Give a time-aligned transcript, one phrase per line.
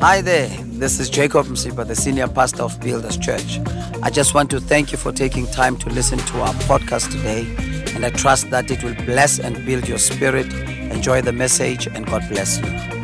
[0.00, 3.60] Hi there, this is Jacob Msipa, the senior pastor of Builders Church.
[4.02, 7.46] I just want to thank you for taking time to listen to our podcast today,
[7.94, 10.52] and I trust that it will bless and build your spirit.
[10.92, 12.96] Enjoy the message, and God bless you.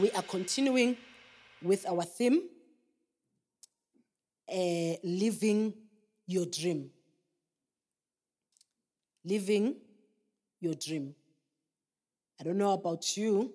[0.00, 0.96] we are continuing
[1.62, 2.42] with our theme
[4.52, 5.72] uh, living
[6.26, 6.90] your dream
[9.24, 9.74] living
[10.60, 11.14] your dream
[12.40, 13.52] i don't know about you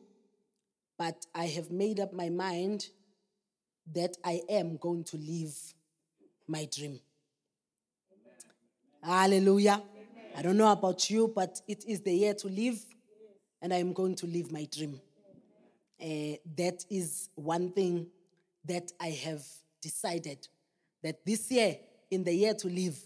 [0.97, 2.87] but i have made up my mind
[3.93, 5.53] that i am going to live
[6.47, 6.99] my dream.
[9.01, 9.81] Hallelujah.
[10.35, 12.79] I don't know about you but it is the year to live
[13.61, 14.99] and i am going to live my dream.
[16.01, 18.07] Uh, that is one thing
[18.65, 19.43] that I have
[19.81, 20.48] decided
[21.03, 21.77] that this year,
[22.09, 22.98] in the year to live,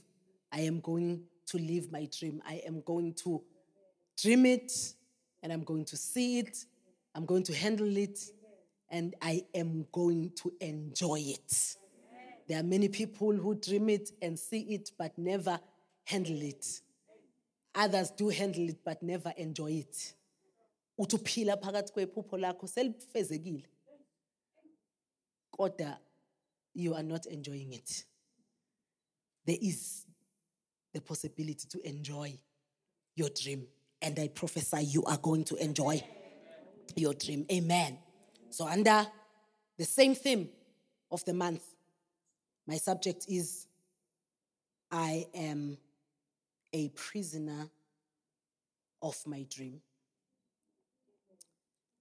[0.52, 2.42] I am going to live my dream.
[2.48, 3.42] I am going to
[4.22, 4.72] dream it
[5.46, 6.66] and I'm going to see it.
[7.14, 8.20] I'm going to handle it
[8.90, 11.76] and I am going to enjoy it.
[12.48, 15.60] There are many people who dream it and see it but never
[16.04, 16.82] handle it.
[17.76, 20.14] Others do handle it but never enjoy it.
[20.98, 23.68] uthi phakathi kwephupho lakho selifezekile
[25.52, 26.00] kodwa
[26.74, 28.06] you are not enjoying it
[29.46, 30.08] there is
[30.94, 32.40] the possibility to enjoy
[33.16, 33.68] your dream
[34.06, 36.02] and i prophesy you are going to enjoy
[36.96, 37.98] your dream amen
[38.50, 39.06] so under
[39.78, 40.48] the same theme
[41.12, 41.64] of the month
[42.66, 43.68] my subject is
[44.92, 45.78] i am
[46.72, 47.70] a prisoner
[49.02, 49.82] of my dream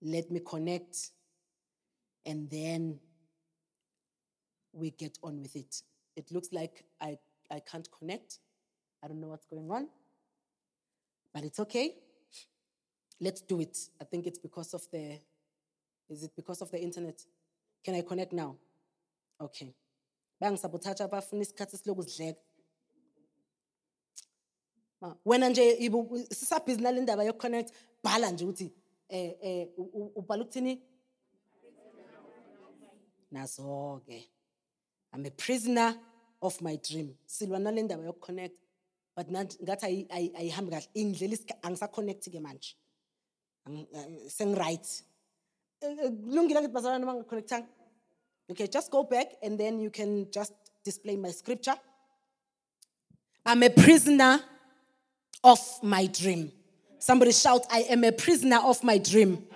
[0.04, 1.12] let me connect,
[2.26, 3.00] and then
[4.74, 5.80] we get on with it.
[6.14, 7.16] It looks like I,
[7.50, 8.38] I can't connect.
[9.02, 9.88] I don't know what's going on,
[11.34, 11.96] but it's okay.
[13.20, 13.76] Let's do it.
[14.00, 15.18] I think it's because of the,
[16.08, 17.20] is it because of the internet?
[17.84, 18.56] Can I connect now?
[19.40, 19.74] Okay.
[20.40, 22.36] bangisabotage abafuna isikhathi
[25.00, 25.90] Ma, wena nje
[26.30, 27.72] sisabhizi nale ndaba yokuconnect
[28.02, 28.72] bhala nje ukuthi
[29.08, 29.68] eh eh
[30.14, 30.82] ubhala ukuthini
[33.30, 34.30] nazo ke
[35.12, 35.98] i'm a prisoner
[36.40, 38.63] of my dream silwa nale ndaba yokuconnect
[39.16, 42.70] but ngathi ayi- ayi- ayihambi kahle ingidlela isikha- angisaconnect ke manje
[43.66, 44.86] eh, sengi-right
[45.80, 47.66] Eh, eh, kulungile ngithi bazalwane bangaconnectanga
[48.50, 50.52] okay just go back and then you can just
[50.84, 51.76] display my scripture
[53.46, 54.40] i'm a prisoner
[55.42, 56.50] of my dream.
[56.98, 59.46] Somebody shout, I am a prisoner of my dream.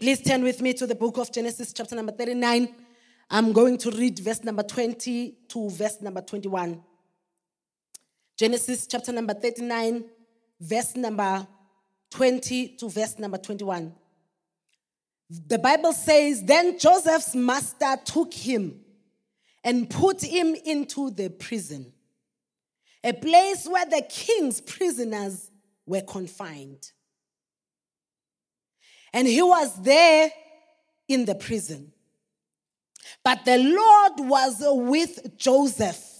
[0.00, 2.68] Please turn with me to the book of Genesis, chapter number 39.
[3.30, 6.82] I'm going to read verse number 20 to verse number 21.
[8.42, 10.02] Genesis, chapter number 39,
[10.58, 11.46] verse number
[12.10, 13.94] 20 to verse number 21.
[15.46, 18.80] The Bible says, Then Joseph's master took him
[19.62, 21.92] and put him into the prison
[23.04, 25.48] a place where the king's prisoners
[25.86, 26.90] were confined.
[29.12, 30.32] And he was there
[31.06, 31.92] in the prison.
[33.22, 36.11] But the Lord was with Joseph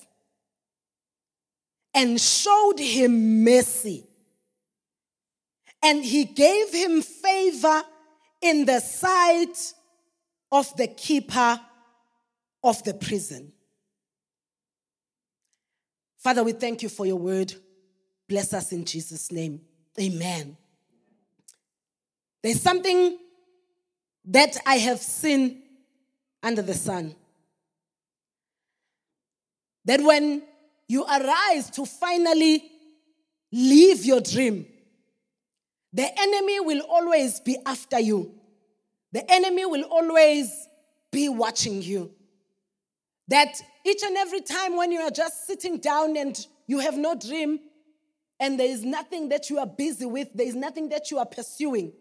[1.94, 4.06] and showed him mercy.
[5.82, 7.82] And he gave him favor
[8.40, 9.74] in the sight
[10.50, 11.60] of the keeper
[12.62, 13.52] of the prison.
[16.18, 17.52] Father, we thank you for your word.
[18.28, 19.60] Bless us in Jesus' name.
[20.00, 20.56] Amen.
[22.42, 23.18] There's something
[24.26, 25.62] that I have seen
[26.42, 27.14] under the sun.
[29.84, 30.42] That when
[30.88, 32.62] you arise to finally
[33.52, 34.66] live your dream,
[35.92, 38.34] the enemy will always be after you.
[39.12, 40.50] The enemy will always
[41.10, 42.10] be watching you
[43.28, 47.14] that each and every time when you are just sitting down and you have no
[47.14, 47.60] dream
[48.40, 51.26] and there is nothing that you are busy with, there is nothing that you are
[51.26, 51.92] pursuing,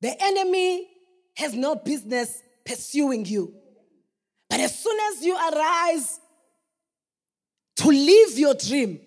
[0.00, 0.88] the enemy
[1.36, 3.54] has no business pursuing you.
[4.50, 6.20] But as soon as you arise
[7.84, 8.98] to live your dream,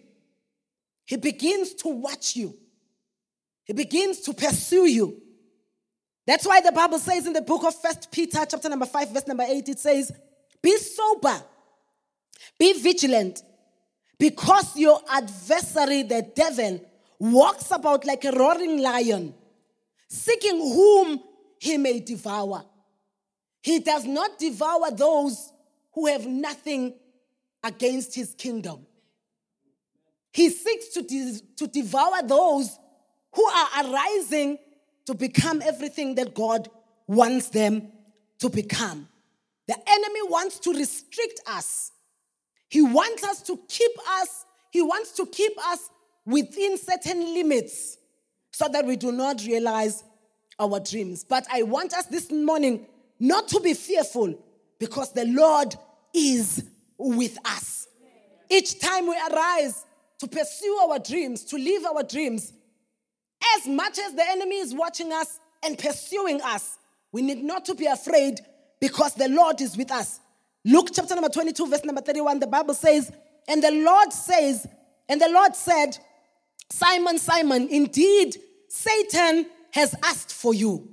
[1.03, 2.53] he begins to watch you.
[3.65, 5.19] He begins to pursue you.
[6.27, 9.27] That's why the Bible says in the book of First Peter, chapter number 5, verse
[9.27, 10.11] number 8, it says,
[10.61, 11.41] Be sober,
[12.59, 13.41] be vigilant,
[14.19, 16.79] because your adversary, the devil,
[17.17, 19.33] walks about like a roaring lion,
[20.07, 21.19] seeking whom
[21.57, 22.63] he may devour.
[23.63, 25.51] He does not devour those
[25.93, 26.93] who have nothing
[27.63, 28.85] against his kingdom.
[30.33, 32.77] He seeks to, de- to devour those
[33.33, 34.59] who are arising
[35.05, 36.69] to become everything that God
[37.07, 37.91] wants them
[38.39, 39.07] to become.
[39.67, 41.91] The enemy wants to restrict us.
[42.69, 45.89] He wants us to keep us, he wants to keep us
[46.25, 47.97] within certain limits
[48.51, 50.03] so that we do not realize
[50.59, 51.23] our dreams.
[51.23, 52.85] But I want us this morning
[53.19, 54.37] not to be fearful
[54.79, 55.75] because the Lord
[56.13, 56.63] is
[56.97, 57.87] with us.
[58.49, 59.85] Each time we arise
[60.19, 62.53] to pursue our dreams, to live our dreams,
[63.55, 66.77] as much as the enemy is watching us and pursuing us,
[67.11, 68.39] we need not to be afraid
[68.79, 70.19] because the Lord is with us.
[70.65, 73.11] Luke chapter number 22, verse number 31, the Bible says,
[73.47, 74.67] And the Lord says,
[75.07, 75.97] and the Lord said,
[76.69, 80.89] Simon, Simon, indeed, Satan has asked for you,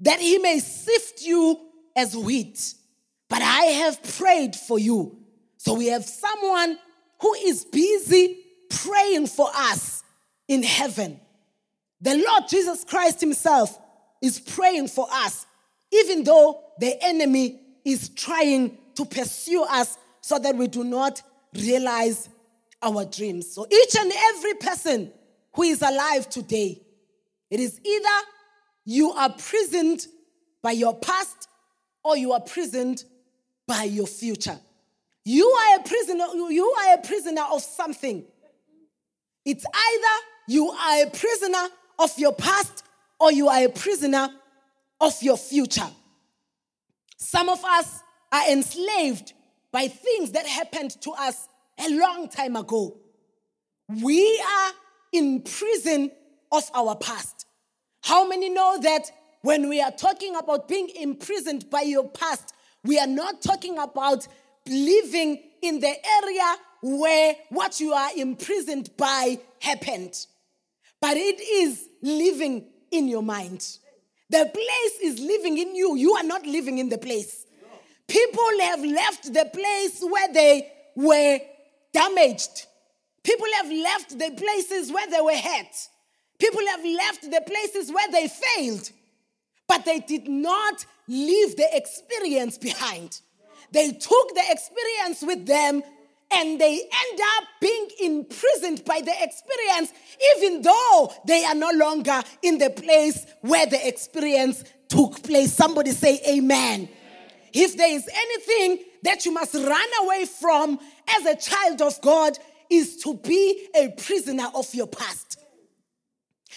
[0.00, 1.58] that he may sift you
[1.94, 2.74] as wheat.
[3.28, 5.23] But I have prayed for you.
[5.64, 6.78] So we have someone
[7.20, 8.38] who is busy
[8.68, 10.02] praying for us
[10.46, 11.18] in heaven.
[12.02, 13.78] The Lord Jesus Christ Himself
[14.20, 15.46] is praying for us,
[15.90, 21.22] even though the enemy is trying to pursue us so that we do not
[21.54, 22.28] realize
[22.82, 23.50] our dreams.
[23.50, 25.12] So each and every person
[25.54, 26.82] who is alive today,
[27.50, 28.26] it is either
[28.84, 30.06] you are prisoned
[30.60, 31.48] by your past
[32.02, 33.04] or you are prisoned
[33.66, 34.58] by your future.
[35.24, 38.24] You are a prisoner, you are a prisoner of something.
[39.44, 41.68] It's either you are a prisoner
[41.98, 42.84] of your past
[43.18, 44.28] or you are a prisoner
[45.00, 45.88] of your future.
[47.16, 49.32] Some of us are enslaved
[49.72, 51.48] by things that happened to us
[51.78, 52.96] a long time ago.
[54.02, 54.72] We are
[55.12, 56.10] in prison
[56.52, 57.46] of our past.
[58.02, 59.10] How many know that
[59.42, 62.54] when we are talking about being imprisoned by your past,
[62.84, 64.26] we are not talking about
[64.66, 70.26] living in the area where what you are imprisoned by happened,
[71.00, 73.66] but it is living in your mind.
[74.30, 75.96] The place is living in you.
[75.96, 77.46] You are not living in the place.
[78.06, 81.38] People have left the place where they were
[81.92, 82.66] damaged.
[83.22, 85.88] People have left the places where they were hurt.
[86.38, 88.90] People have left the places where they failed,
[89.66, 93.20] but they did not leave the experience behind.
[93.74, 95.82] They took the experience with them
[96.30, 99.92] and they end up being imprisoned by the experience,
[100.36, 105.52] even though they are no longer in the place where the experience took place.
[105.52, 106.88] Somebody say, Amen.
[107.52, 110.78] If there is anything that you must run away from
[111.08, 112.38] as a child of God,
[112.70, 115.38] is to be a prisoner of your past.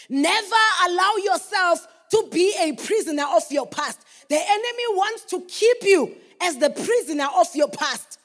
[0.10, 0.56] Never
[0.88, 4.00] allow yourself to be a prisoner of your past.
[4.30, 8.19] The enemy wants to keep you as the prisoner of your past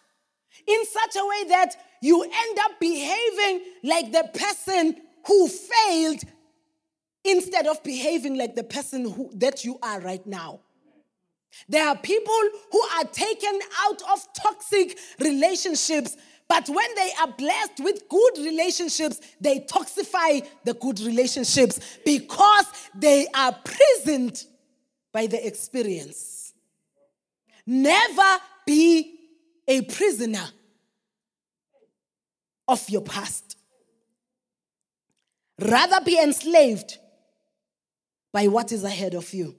[0.66, 6.22] in such a way that you end up behaving like the person who failed
[7.24, 10.60] instead of behaving like the person who, that you are right now.
[11.68, 16.16] There are people who are taken out of toxic relationships,
[16.48, 23.26] but when they are blessed with good relationships, they toxify the good relationships because they
[23.34, 24.44] are prisoned
[25.12, 26.41] by the experience.
[27.66, 29.18] Never be
[29.68, 30.48] a prisoner
[32.68, 33.56] of your past.
[35.60, 36.98] Rather be enslaved
[38.32, 39.54] by what is ahead of you.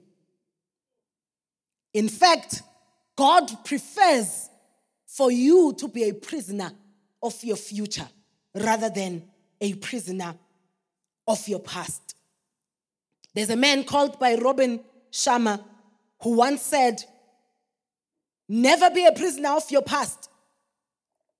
[1.94, 2.62] In fact,
[3.16, 4.50] God prefers
[5.06, 6.72] for you to be a prisoner
[7.22, 8.08] of your future
[8.54, 9.22] rather than
[9.60, 10.34] a prisoner
[11.26, 12.16] of your past.
[13.32, 14.80] There's a man called by Robin
[15.10, 15.62] Sharma
[16.20, 17.04] who once said,
[18.48, 20.28] Never be a prisoner of your past.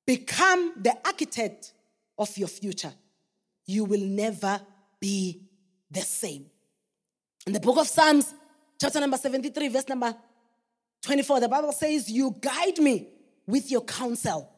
[0.06, 1.72] Become the architect
[2.18, 2.92] of your future.
[3.66, 4.60] You will never
[5.00, 5.42] be
[5.90, 6.46] the same.
[7.46, 8.34] In the book of Psalms,
[8.80, 10.14] chapter number 73, verse number
[11.02, 13.08] 24, the Bible says, You guide me
[13.46, 14.50] with your counsel,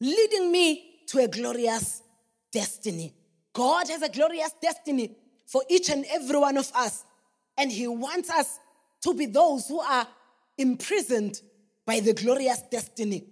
[0.00, 2.02] leading me to a glorious
[2.50, 3.14] destiny.
[3.52, 7.04] God has a glorious destiny for each and every one of us,
[7.58, 8.58] and He wants us
[9.02, 10.06] to be those who are
[10.56, 11.40] imprisoned
[11.86, 13.24] by the glorious destiny,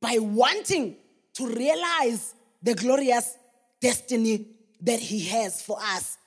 [0.00, 0.96] by wanting
[1.34, 3.36] to realize the glorious
[3.80, 4.46] destiny
[4.80, 6.18] that He has for us.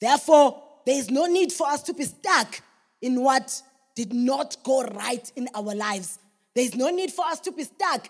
[0.00, 2.60] Therefore, there is no need for us to be stuck
[3.00, 3.62] in what
[3.94, 6.18] did not go right in our lives.
[6.54, 8.08] There is no need for us to be stuck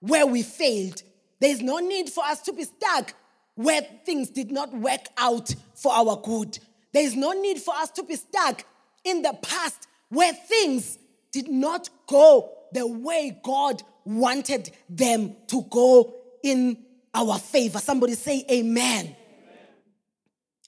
[0.00, 1.02] where we failed.
[1.40, 3.14] There is no need for us to be stuck
[3.54, 6.58] where things did not work out for our good.
[6.92, 8.64] There is no need for us to be stuck
[9.04, 10.98] in the past where things
[11.32, 16.76] did not go the way God wanted them to go in
[17.14, 17.78] our favor.
[17.78, 19.04] Somebody say amen.
[19.04, 19.16] amen.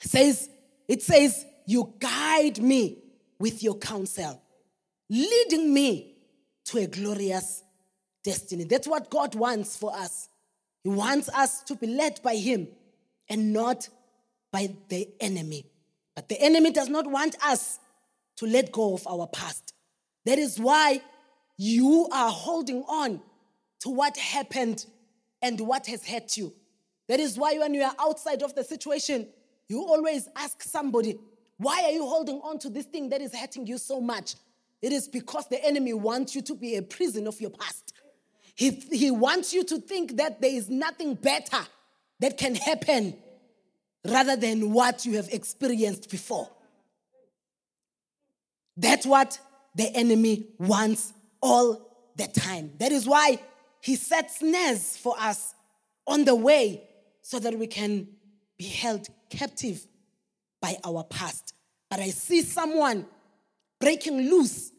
[0.03, 0.49] It says
[0.89, 2.99] it says, You guide me
[3.39, 4.41] with your counsel,
[5.09, 6.17] leading me
[6.67, 7.63] to a glorious
[8.23, 8.65] destiny.
[8.65, 10.29] That's what God wants for us.
[10.85, 12.69] He wants us to be led by Him
[13.29, 13.89] and not
[14.53, 15.65] by the enemy.
[16.15, 17.79] But the enemy does not want us
[18.37, 19.73] to let go of our past.
[20.27, 21.01] That is why
[21.57, 23.21] you are holding on
[23.81, 24.87] to what happened
[25.41, 26.53] and what has hurt you.
[27.09, 29.27] That is why when you are outside of the situation,
[29.69, 31.19] you always ask somebody,
[31.57, 34.37] Why are you holding on to this thing that is hurting you so much?
[34.81, 37.93] It is because the enemy wants you to be a prison of your past.
[38.55, 41.61] He, he wants you to think that there is nothing better
[42.21, 43.17] that can happen
[44.07, 46.51] rather than what you have experienced before.
[48.77, 49.39] That's what
[49.75, 52.73] the enemy wants all the time.
[52.79, 53.41] That is why
[53.81, 55.55] he sets snares for us
[56.07, 56.85] on the way
[57.23, 58.09] so that we can
[58.57, 59.85] be held captive
[60.61, 61.55] by our past.
[61.91, 63.07] But I see someone
[63.81, 64.71] breaking loose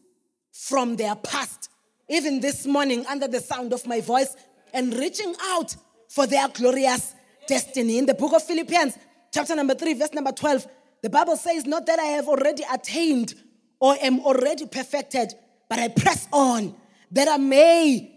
[0.52, 1.68] from their past,
[2.08, 4.34] even this morning, under the sound of my voice,
[4.72, 5.76] and reaching out
[6.08, 7.14] for their glorious
[7.46, 7.98] destiny.
[7.98, 8.96] In the book of Philippians,
[9.32, 10.66] chapter number 3, verse number 12,
[11.02, 13.34] the Bible says, Not that I have already attained
[13.80, 15.34] or am already perfected,
[15.74, 16.72] but I press on
[17.10, 18.12] that I may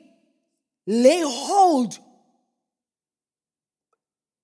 [0.86, 1.98] lay hold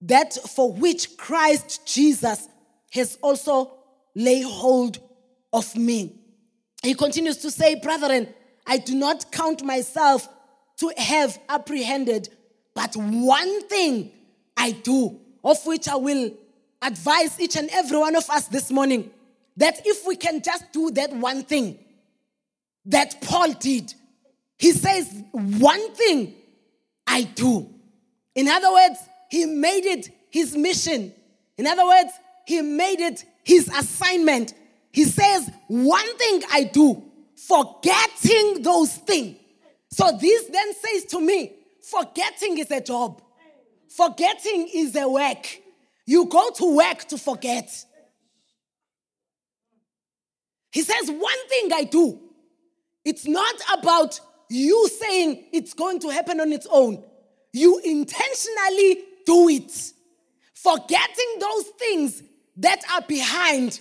[0.01, 2.47] that for which Christ Jesus
[2.91, 3.71] has also
[4.15, 4.97] laid hold
[5.53, 6.23] of me.
[6.81, 8.33] He continues to say, Brethren,
[8.65, 10.27] I do not count myself
[10.77, 12.29] to have apprehended,
[12.73, 14.11] but one thing
[14.57, 16.31] I do, of which I will
[16.81, 19.11] advise each and every one of us this morning
[19.57, 21.77] that if we can just do that one thing
[22.85, 23.93] that Paul did,
[24.57, 26.35] he says, One thing
[27.07, 27.69] I do.
[28.35, 28.99] In other words,
[29.29, 31.13] he made it his mission.
[31.57, 32.11] In other words,
[32.45, 34.53] he made it his assignment.
[34.91, 37.03] He says, One thing I do,
[37.35, 39.37] forgetting those things.
[39.91, 43.21] So this then says to me, forgetting is a job,
[43.89, 45.59] forgetting is a work.
[46.05, 47.69] You go to work to forget.
[50.71, 52.19] He says, One thing I do.
[53.05, 54.19] It's not about
[54.49, 57.03] you saying it's going to happen on its own.
[57.51, 59.93] You intentionally do it.
[60.53, 62.23] Forgetting those things
[62.57, 63.79] that are behind,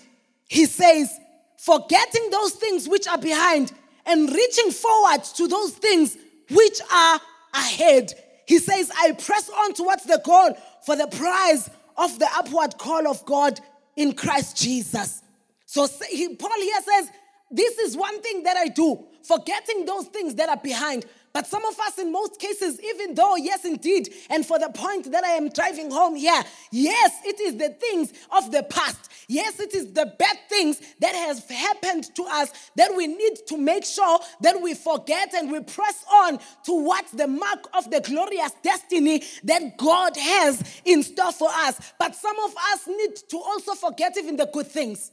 [0.48, 1.18] he says,
[1.58, 3.72] forgetting those things which are behind
[4.06, 6.16] and reaching forward to those things
[6.50, 7.20] which are
[7.54, 8.12] ahead.
[8.46, 13.06] He says, I press on towards the goal for the prize of the upward call
[13.06, 13.60] of God
[13.96, 15.22] in Christ Jesus.
[15.66, 17.10] So he, Paul here says,
[17.50, 21.04] This is one thing that I do, forgetting those things that are behind.
[21.32, 25.10] But some of us, in most cases, even though, yes, indeed, and for the point
[25.12, 29.10] that I am driving home here, yes, it is the things of the past.
[29.28, 33.56] Yes, it is the bad things that has happened to us that we need to
[33.56, 38.52] make sure that we forget and we press on towards the mark of the glorious
[38.62, 41.92] destiny that God has in store for us.
[41.98, 45.12] But some of us need to also forget even the good things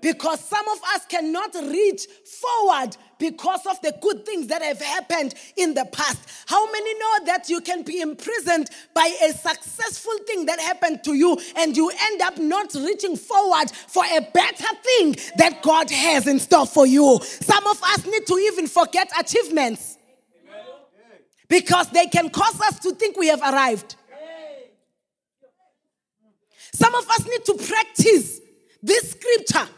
[0.00, 2.06] because some of us cannot reach
[2.40, 6.18] forward because of the good things that have happened in the past.
[6.46, 11.14] How many know that you can be imprisoned by a successful thing that happened to
[11.14, 16.26] you and you end up not reaching forward for a better thing that God has
[16.26, 17.18] in store for you?
[17.22, 19.98] Some of us need to even forget achievements
[21.48, 23.96] because they can cause us to think we have arrived.
[26.72, 28.40] Some of us need to practice
[28.82, 29.68] this scripture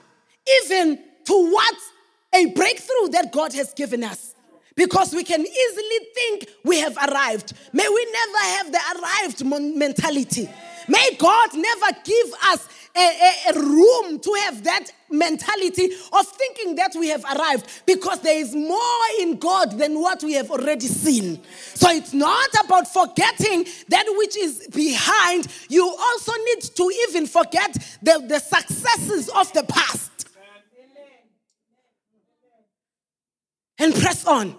[0.62, 1.92] even towards
[2.35, 4.35] a breakthrough that God has given us.
[4.76, 7.52] Because we can easily think we have arrived.
[7.73, 10.49] May we never have the arrived mentality.
[10.88, 16.75] May God never give us a, a, a, room to have that mentality of thinking
[16.75, 18.80] that we have arrived because there is more
[19.20, 21.40] in God than what we have already seen.
[21.75, 25.47] So it's not about forgetting that which is behind.
[25.68, 30.10] You also need to even forget the, the successes of the past.
[33.80, 34.54] And press on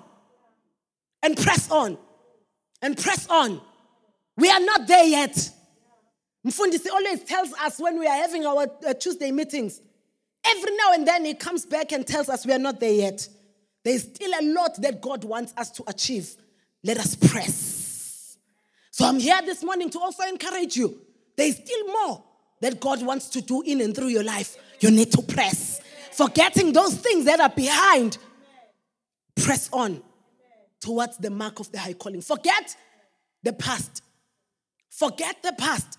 [1.23, 1.97] and press on
[2.81, 3.61] and press on.
[4.35, 5.51] We are not there yet.
[6.45, 9.79] Mfundisi always tells us when we are having our uh, Tuesday meetings,
[10.43, 13.27] every now and then he comes back and tells us we are not there yet.
[13.83, 16.35] There's still a lot that God wants us to achieve.
[16.83, 18.37] Let us press.
[18.89, 20.99] So I'm here this morning to also encourage you.
[21.37, 22.23] There's still more
[22.59, 24.55] that God wants to do in and through your life.
[24.79, 25.81] You need to press.
[26.11, 28.17] Forgetting those things that are behind
[29.43, 30.01] press on
[30.79, 32.21] towards the mark of the high calling.
[32.21, 32.75] Forget
[33.43, 34.03] the past.
[34.89, 35.97] Forget the past.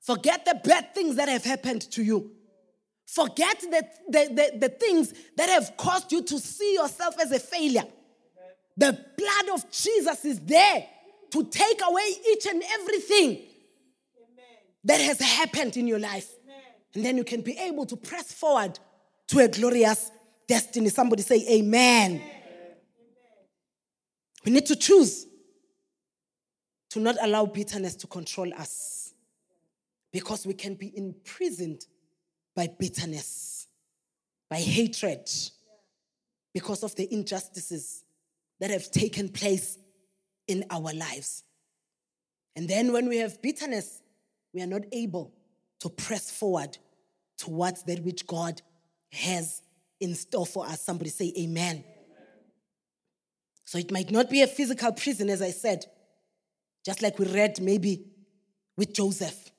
[0.00, 2.30] Forget the bad things that have happened to you.
[3.06, 7.38] Forget the, the, the, the things that have caused you to see yourself as a
[7.38, 7.84] failure.
[8.76, 10.86] The blood of Jesus is there
[11.30, 13.38] to take away each and everything
[14.84, 16.30] that has happened in your life.
[16.94, 18.78] And then you can be able to press forward
[19.28, 20.10] to a glorious
[20.46, 20.88] destiny.
[20.88, 22.22] Somebody say, Amen.
[24.44, 25.26] We need to choose
[26.90, 29.12] to not allow bitterness to control us
[30.12, 31.84] because we can be imprisoned
[32.54, 33.66] by bitterness,
[34.48, 35.28] by hatred,
[36.54, 38.04] because of the injustices
[38.60, 39.78] that have taken place
[40.46, 41.44] in our lives.
[42.56, 44.02] And then when we have bitterness,
[44.52, 45.32] we are not able
[45.80, 46.76] to press forward
[47.36, 48.60] towards that which God
[49.12, 49.62] has
[50.00, 50.80] in store for us.
[50.80, 51.84] Somebody say, Amen.
[53.68, 55.84] So it might not be a physical prison, as I said,
[56.86, 58.02] just like we read maybe
[58.78, 59.50] with Joseph,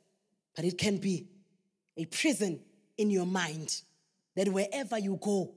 [0.56, 1.28] but it can be
[1.96, 2.60] a prison
[2.98, 3.84] in your mind
[4.36, 5.54] that wherever you go,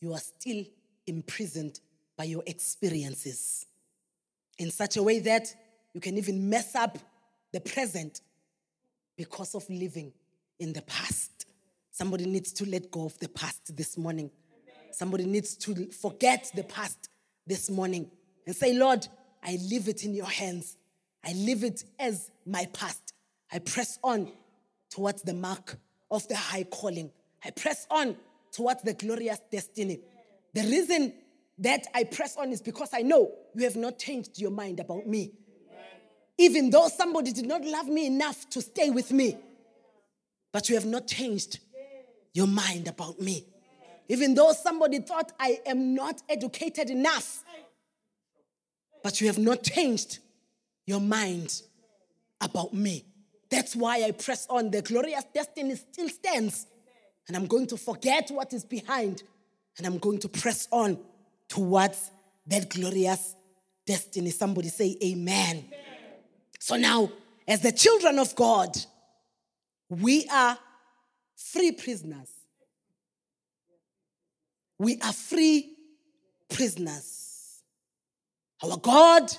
[0.00, 0.64] you are still
[1.08, 1.80] imprisoned
[2.16, 3.66] by your experiences
[4.56, 5.52] in such a way that
[5.92, 6.98] you can even mess up
[7.52, 8.20] the present
[9.16, 10.12] because of living
[10.60, 11.46] in the past.
[11.90, 14.30] Somebody needs to let go of the past this morning.
[14.92, 17.08] Somebody needs to forget the past
[17.46, 18.10] this morning
[18.46, 19.06] and say, Lord,
[19.42, 20.76] I leave it in your hands.
[21.24, 23.14] I leave it as my past.
[23.52, 24.30] I press on
[24.90, 25.78] towards the mark
[26.10, 27.10] of the high calling.
[27.44, 28.16] I press on
[28.52, 30.00] towards the glorious destiny.
[30.54, 31.12] The reason
[31.58, 35.06] that I press on is because I know you have not changed your mind about
[35.06, 35.32] me.
[36.38, 39.36] Even though somebody did not love me enough to stay with me,
[40.52, 41.60] but you have not changed
[42.34, 43.46] your mind about me.
[44.08, 47.44] Even though somebody thought I am not educated enough,
[49.02, 50.18] but you have not changed
[50.86, 51.62] your mind
[52.40, 53.04] about me.
[53.50, 54.70] That's why I press on.
[54.70, 56.66] The glorious destiny still stands.
[57.28, 59.22] And I'm going to forget what is behind
[59.78, 60.98] and I'm going to press on
[61.48, 62.10] towards
[62.46, 63.34] that glorious
[63.86, 64.30] destiny.
[64.30, 65.64] Somebody say, Amen.
[65.66, 65.66] Amen.
[66.58, 67.10] So now,
[67.46, 68.76] as the children of God,
[69.88, 70.58] we are
[71.36, 72.30] free prisoners
[74.78, 75.72] we are free
[76.48, 77.62] prisoners.
[78.62, 79.30] Our God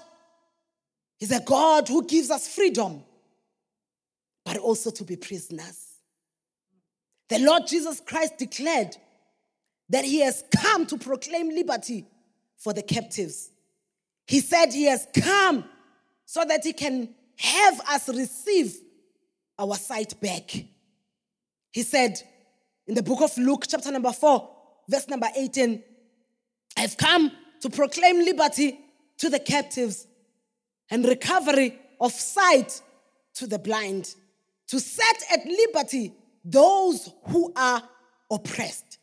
[1.19, 3.03] is a God who gives us freedom,
[4.45, 5.83] but also to be prisoners.
[7.29, 8.95] The Lord Jesus Christ declared
[9.89, 12.05] that he has come to proclaim liberty
[12.57, 13.49] for the captives.
[14.27, 15.65] He said he has come
[16.25, 18.77] so that he can have us receive
[19.57, 20.51] our sight back.
[21.71, 22.21] He said
[22.85, 24.56] in the book of Luke, chapter number 4,
[24.87, 25.83] verse number 18
[26.77, 28.79] I've come to proclaim liberty
[29.17, 30.07] to the captives
[30.89, 32.81] and recovery of sight
[33.35, 34.13] to the blind,
[34.67, 36.13] to set at liberty
[36.45, 37.81] those who are
[38.31, 38.99] oppressed.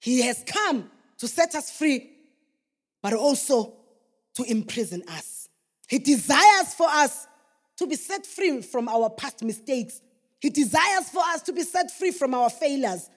[0.00, 2.10] He has come to set us free,
[3.02, 3.74] but also
[4.34, 5.48] to imprison us.
[5.88, 7.26] He desires for us
[7.76, 10.00] to be set free from our past mistakes.
[10.40, 13.08] He desires for us to be set free from our failures.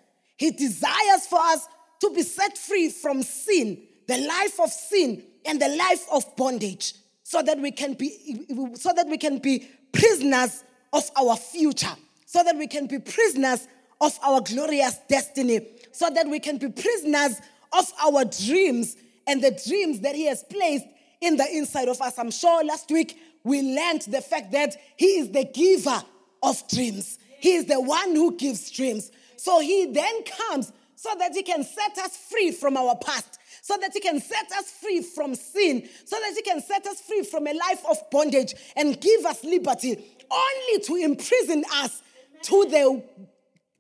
[0.42, 1.68] He desires for us
[2.00, 6.96] to be set free from sin, the life of sin and the life of bondage,
[7.22, 12.42] so that we can be so that we can be prisoners of our future, so
[12.44, 13.68] that we can be prisoners
[14.02, 15.60] of our glorious destiny,
[15.92, 17.40] so that we can be prisoners
[17.72, 20.88] of our dreams and the dreams that He has placed
[21.22, 22.18] in the inside of us.
[22.18, 26.04] I'm sure last week we learned the fact that He is the giver
[26.42, 27.20] of dreams.
[27.40, 29.12] He is the one who gives dreams.
[29.42, 33.76] So he then comes so that he can set us free from our past, so
[33.82, 37.24] that he can set us free from sin, so that he can set us free
[37.24, 39.98] from a life of bondage and give us liberty,
[40.30, 42.04] only to imprison us
[42.44, 43.04] to the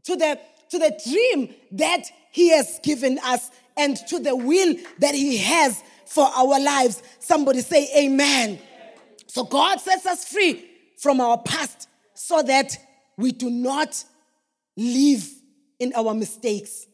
[0.05, 0.39] to the
[0.71, 5.79] to the dream that he has given us and to the will that he has
[6.07, 7.03] for our lives.
[7.19, 8.57] Somebody say amen.
[9.27, 10.65] So God sets us free
[10.97, 12.75] from our past so that
[13.15, 14.03] we do not
[14.75, 15.29] live
[15.81, 16.85] in our mistakes,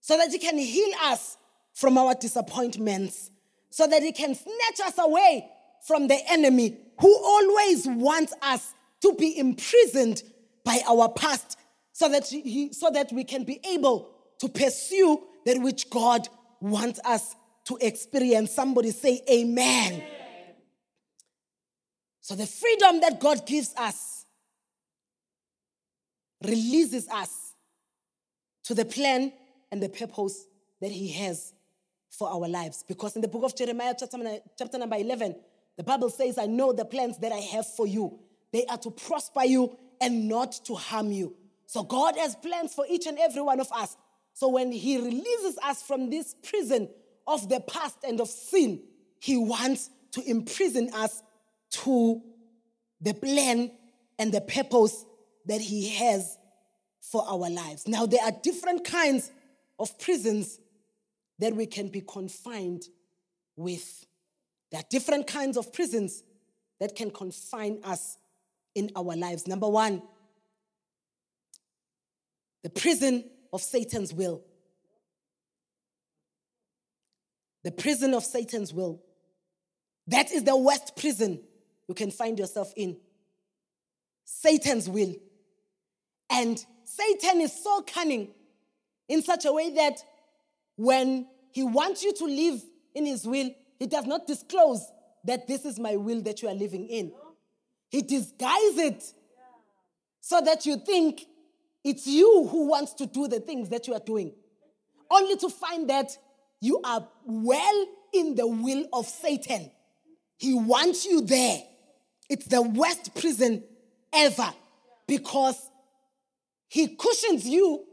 [0.00, 1.36] so that He can heal us
[1.74, 3.30] from our disappointments,
[3.70, 5.48] so that He can snatch us away
[5.86, 10.22] from the enemy who always wants us to be imprisoned
[10.64, 11.58] by our past,
[11.92, 16.28] so that, he, so that we can be able to pursue that which God
[16.60, 18.52] wants us to experience.
[18.52, 19.94] Somebody say, Amen.
[19.94, 20.04] Amen.
[22.20, 24.26] So, the freedom that God gives us
[26.44, 27.47] releases us
[28.68, 29.32] to the plan
[29.72, 30.46] and the purpose
[30.80, 31.54] that He has
[32.10, 32.84] for our lives.
[32.86, 34.18] Because in the book of Jeremiah, chapter,
[34.58, 35.34] chapter number 11,
[35.78, 38.18] the Bible says, I know the plans that I have for you.
[38.52, 41.34] They are to prosper you and not to harm you,
[41.66, 43.96] So God has plans for each and every one of us.
[44.32, 46.88] So when He releases us from this prison
[47.26, 48.80] of the past and of sin,
[49.18, 51.22] He wants to imprison us
[51.70, 52.22] to
[53.00, 53.70] the plan
[54.18, 55.04] and the purpose
[55.44, 56.37] that He has
[57.00, 57.86] for our lives.
[57.86, 59.30] Now, there are different kinds
[59.78, 60.58] of prisons
[61.38, 62.84] that we can be confined
[63.56, 64.06] with.
[64.70, 66.22] There are different kinds of prisons
[66.80, 68.18] that can confine us
[68.74, 69.46] in our lives.
[69.46, 70.02] Number one,
[72.62, 74.42] the prison of Satan's will.
[77.64, 79.02] The prison of Satan's will.
[80.06, 81.40] That is the worst prison
[81.86, 82.96] you can find yourself in.
[84.24, 85.14] Satan's will.
[86.30, 86.64] And
[86.98, 88.28] Satan is so cunning
[89.08, 89.98] in such a way that
[90.76, 92.60] when he wants you to live
[92.94, 94.84] in his will, he does not disclose
[95.24, 97.12] that this is my will that you are living in.
[97.90, 99.04] He disguises it
[100.20, 101.24] so that you think
[101.84, 104.32] it's you who wants to do the things that you are doing,
[105.10, 106.10] only to find that
[106.60, 109.70] you are well in the will of Satan.
[110.36, 111.62] He wants you there.
[112.28, 113.64] It's the worst prison
[114.12, 114.52] ever
[115.06, 115.67] because
[116.68, 117.84] he cushions you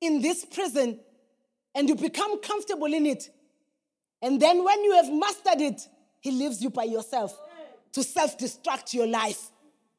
[0.00, 1.00] in this prison
[1.74, 3.28] and you become comfortable in it.
[4.22, 5.80] And then when you have mastered it,
[6.20, 7.38] he leaves you by yourself
[7.92, 9.50] to self destruct your life.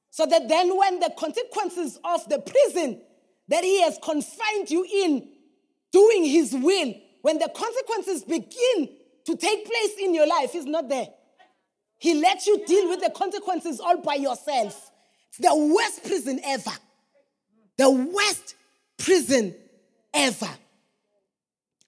[0.09, 3.01] So that then, when the consequences of the prison
[3.49, 5.27] that he has confined you in,
[5.91, 8.89] doing his will, when the consequences begin
[9.25, 11.07] to take place in your life, he's not there.
[11.97, 14.91] He lets you deal with the consequences all by yourself.
[15.29, 16.71] It's the worst prison ever.
[17.77, 18.55] The worst
[18.97, 19.55] prison
[20.13, 20.49] ever.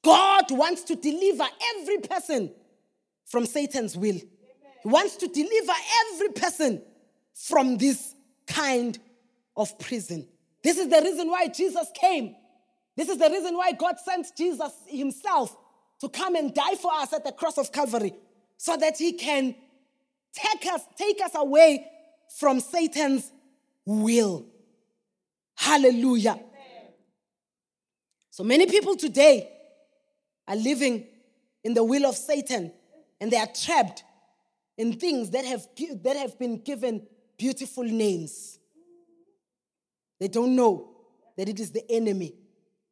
[0.04, 1.45] God wants to deliver
[1.76, 2.52] every person
[3.26, 4.15] from Satan's will.
[4.15, 5.73] He wants to deliver
[6.13, 6.82] every person
[7.34, 8.13] from this
[8.45, 8.97] kind
[9.56, 10.28] of prison.
[10.63, 12.36] This is the reason why Jesus came.
[12.95, 15.56] This is the reason why God sent Jesus Himself
[16.00, 18.13] to come and die for us at the cross of Calvary
[18.58, 19.56] so that He can
[20.34, 21.86] take us, take us away
[22.38, 23.32] from Satan's
[23.86, 24.45] will.
[25.58, 26.39] Hallelujah.
[28.30, 29.52] So many people today
[30.48, 31.08] are living
[31.63, 32.72] in the will of Satan
[33.20, 34.04] and they are trapped
[34.78, 35.67] in things that have,
[36.04, 38.60] that have been given beautiful names.
[40.20, 40.91] They don't know
[41.36, 42.36] that it is the enemy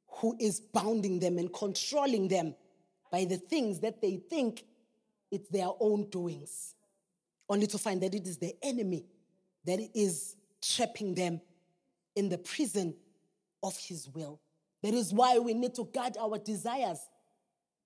[0.07, 2.55] who is bounding them and controlling them
[3.11, 4.65] by the things that they think
[5.31, 6.73] it's their own doings,
[7.47, 9.05] only to find that it is the enemy
[9.65, 11.39] that is trapping them
[12.15, 12.95] in the prison
[13.63, 14.39] of his will.
[14.83, 16.99] That is why we need to guard our desires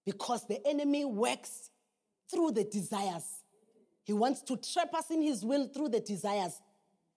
[0.05, 1.69] because the enemy works
[2.29, 3.25] through the desires.
[4.03, 6.59] He wants to trap us in his will through the desires.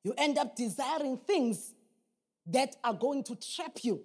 [0.05, 1.75] You end up desiring things
[2.47, 4.03] that are going to trap you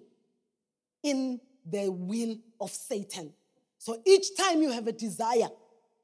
[1.02, 3.32] in the will of Satan.
[3.78, 5.48] So each time you have a desire,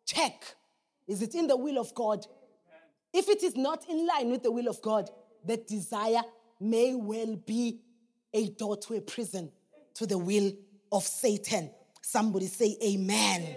[0.04, 0.56] check
[1.06, 2.26] is it in the will of God?
[3.12, 5.10] If it is not in line with the will of God,
[5.46, 6.22] that desire
[6.60, 7.80] may well be
[8.32, 9.50] a door to a prison,
[9.94, 10.52] to the will
[10.90, 11.70] of Satan.
[12.02, 13.56] Somebody say, Amen.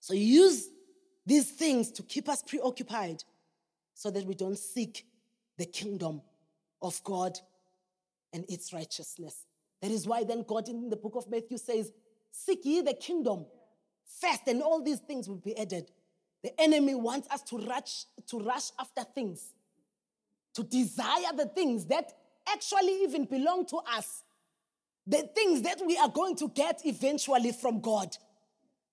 [0.00, 0.68] So use
[1.24, 3.22] these things to keep us preoccupied
[3.94, 5.06] so that we don't seek
[5.58, 6.22] the kingdom
[6.80, 7.38] of God
[8.32, 9.46] and its righteousness.
[9.80, 11.92] That is why then God in the book of Matthew says,
[12.30, 13.46] Seek ye the kingdom
[14.20, 15.90] first, and all these things will be added.
[16.42, 19.52] The enemy wants us to rush, to rush after things,
[20.54, 22.12] to desire the things that
[22.48, 24.22] actually even belong to us,
[25.06, 28.16] the things that we are going to get eventually from God.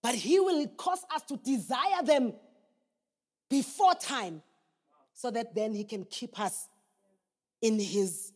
[0.01, 2.33] But He will cause us to desire them
[3.49, 4.41] before time
[5.13, 6.67] so that then He can keep us
[7.61, 8.31] in His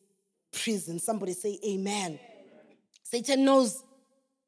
[0.51, 0.99] prison.
[0.99, 2.19] Somebody say, Amen.
[2.19, 2.19] Amen.
[3.03, 3.83] Satan knows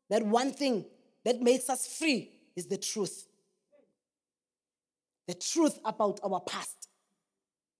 [0.09, 0.85] that one thing
[1.23, 3.27] that makes us free is the truth.
[5.27, 6.85] The truth about our past.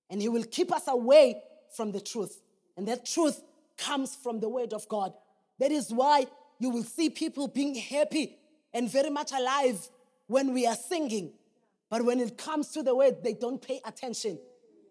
[0.10, 1.42] And He will keep us away
[1.76, 2.42] from the truth.
[2.78, 3.42] And that truth
[3.78, 5.14] comes from the Word of God.
[5.60, 6.28] That is why
[6.60, 8.38] you will see people being happy
[8.74, 9.90] and very much alive
[10.28, 11.32] when we are singing.
[11.90, 14.40] But when it comes to the word, they don't pay attention.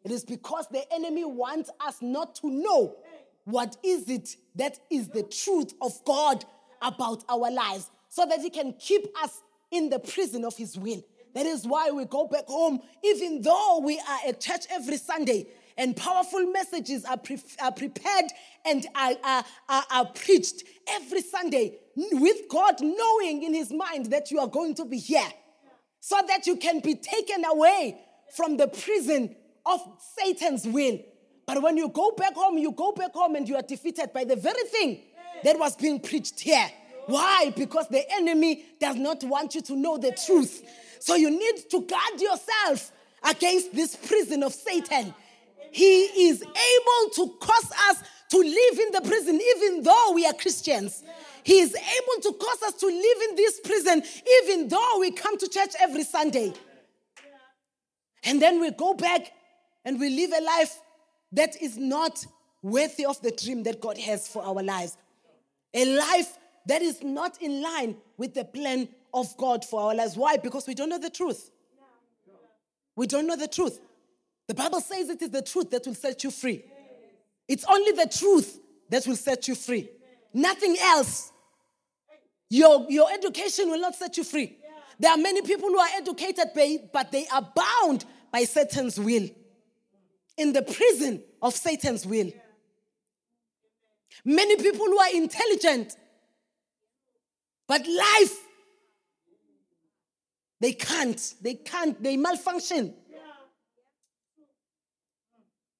[0.05, 2.97] It is because the enemy wants us not to know
[3.45, 6.45] what is it that is the truth of God
[6.81, 11.03] about our lives so that he can keep us in the prison of his will.
[11.35, 15.47] That is why we go back home, even though we are at church every Sunday
[15.77, 18.27] and powerful messages are, pre- are prepared
[18.65, 24.31] and are, are, are, are preached every Sunday with God knowing in his mind that
[24.31, 25.29] you are going to be here
[26.01, 27.99] so that you can be taken away
[28.37, 29.35] from the prison
[29.67, 29.81] of
[30.19, 30.99] Satan's will.
[31.47, 34.25] But when you go back home, you go back home and you are defeated by
[34.25, 35.01] the very thing
[35.43, 36.71] that was being preached here.
[37.07, 37.53] Why?
[37.57, 40.63] Because the enemy does not want you to know the truth.
[41.01, 45.15] So you need to guard yourself against this prison of Satan.
[45.71, 50.33] He is able to cause us to live in the prison even though we are
[50.33, 51.03] Christians.
[51.43, 54.03] He is able to cause us to live in this prison
[54.41, 56.53] even though we come to church every Sunday.
[58.25, 59.33] And then we go back
[59.85, 60.81] and we live a life
[61.33, 62.25] that is not
[62.63, 64.97] worthy of the dream that God has for our lives.
[65.75, 70.17] A life that is not in line with the plan of God for our lives.
[70.17, 70.37] Why?
[70.37, 71.51] Because we don't know the truth.
[72.97, 73.81] We don't know the truth.
[74.47, 76.65] The Bible says it is the truth that will set you free.
[77.49, 79.91] It's only the truth that will set you free.
[80.33, 81.33] Nothing else.
[82.51, 84.59] Your, your education will not set you free.
[84.99, 86.49] There are many people who are educated,
[86.93, 89.29] but they are bound by Satan's will
[90.37, 92.33] in the prison of Satan's will.
[94.25, 95.97] Many people who are intelligent,
[97.67, 98.39] but life,
[100.61, 102.95] they can't, they can't, they malfunction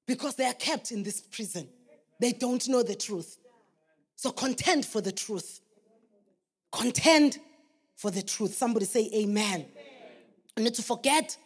[0.07, 1.69] because they are kept in this prison.
[2.21, 3.39] They don't know the truth.
[4.17, 5.61] So contend for the truth.
[6.73, 7.39] Contend
[7.97, 8.55] for the truth.
[8.55, 9.67] Somebody say amen.
[10.57, 11.37] And not to forget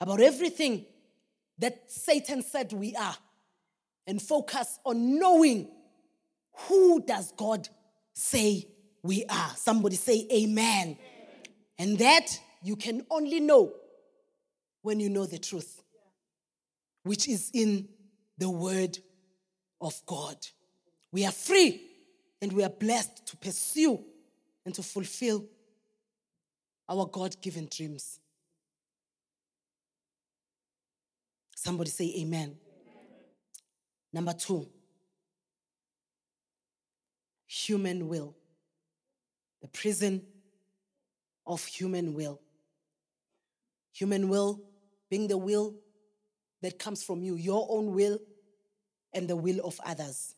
[0.00, 0.86] about everything
[1.58, 3.16] that Satan said we are
[4.06, 5.68] and focus on knowing
[6.68, 7.68] who does God
[8.12, 8.66] say
[9.02, 9.50] we are.
[9.56, 10.82] Somebody say amen.
[10.82, 10.96] amen.
[11.78, 12.26] And that
[12.62, 13.72] you can only know
[14.82, 15.82] when you know the truth,
[17.02, 17.88] which is in
[18.38, 18.98] the word
[19.80, 20.36] of God.
[21.12, 21.82] We are free
[22.40, 24.00] and we are blessed to pursue
[24.64, 25.44] and to fulfill
[26.88, 28.18] our God given dreams.
[31.56, 32.42] Somebody say amen.
[32.42, 32.56] amen.
[34.12, 34.68] Number two,
[37.46, 38.34] human will.
[39.62, 40.22] The prison
[41.46, 42.40] of human will.
[43.92, 44.60] Human will
[45.08, 45.74] being the will
[46.62, 48.18] that comes from you, your own will
[49.12, 50.34] and the will of others.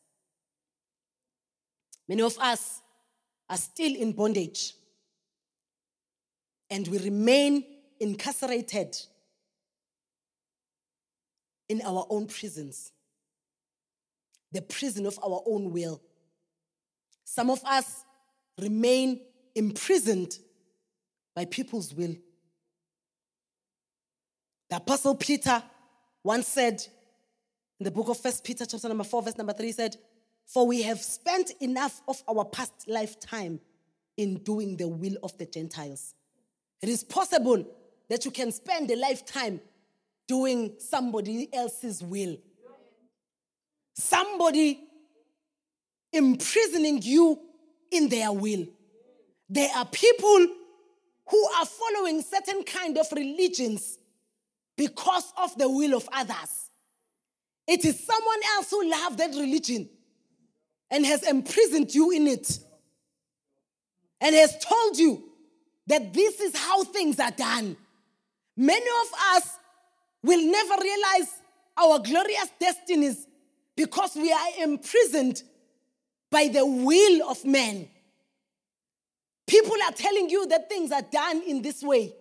[2.09, 2.83] Many of us
[3.49, 4.75] are still in bondage
[6.71, 7.65] and we remain
[8.01, 8.97] incarcerated
[11.69, 12.93] in our own prisons,
[14.53, 16.01] the prison of our own will.
[17.25, 18.04] Some of us
[18.59, 19.21] remain
[19.55, 20.39] imprisoned
[21.35, 22.15] by people's will.
[24.71, 25.63] The Apostle Peter
[26.23, 26.85] once said
[27.79, 29.97] in the book of First Peter, chapter number 4, verse number 3, said,
[30.47, 33.61] For we have spent enough of our past lifetime
[34.17, 36.15] in doing the will of the Gentiles.
[36.81, 37.67] It is possible
[38.09, 39.61] that you can spend a lifetime
[40.29, 42.37] doing somebody else's will.
[43.95, 44.81] Somebody
[46.13, 47.41] imprisoning you
[47.95, 48.67] in their will.
[49.49, 50.47] There are people
[51.31, 53.99] who are following certain kind of religions
[54.77, 56.71] because of the will of others.
[57.67, 59.89] It is someone else who loves that religion
[60.91, 62.59] and has imprisoned you in it
[64.21, 65.23] and has told you
[65.87, 67.77] that this is how things are done.
[68.57, 69.59] Many of us
[70.23, 71.31] will never realize
[71.77, 73.27] our glorious destinies
[73.77, 75.43] because we are imprisoned
[76.35, 77.89] by the will of man.
[79.47, 82.13] People are telling you that things are done in this way,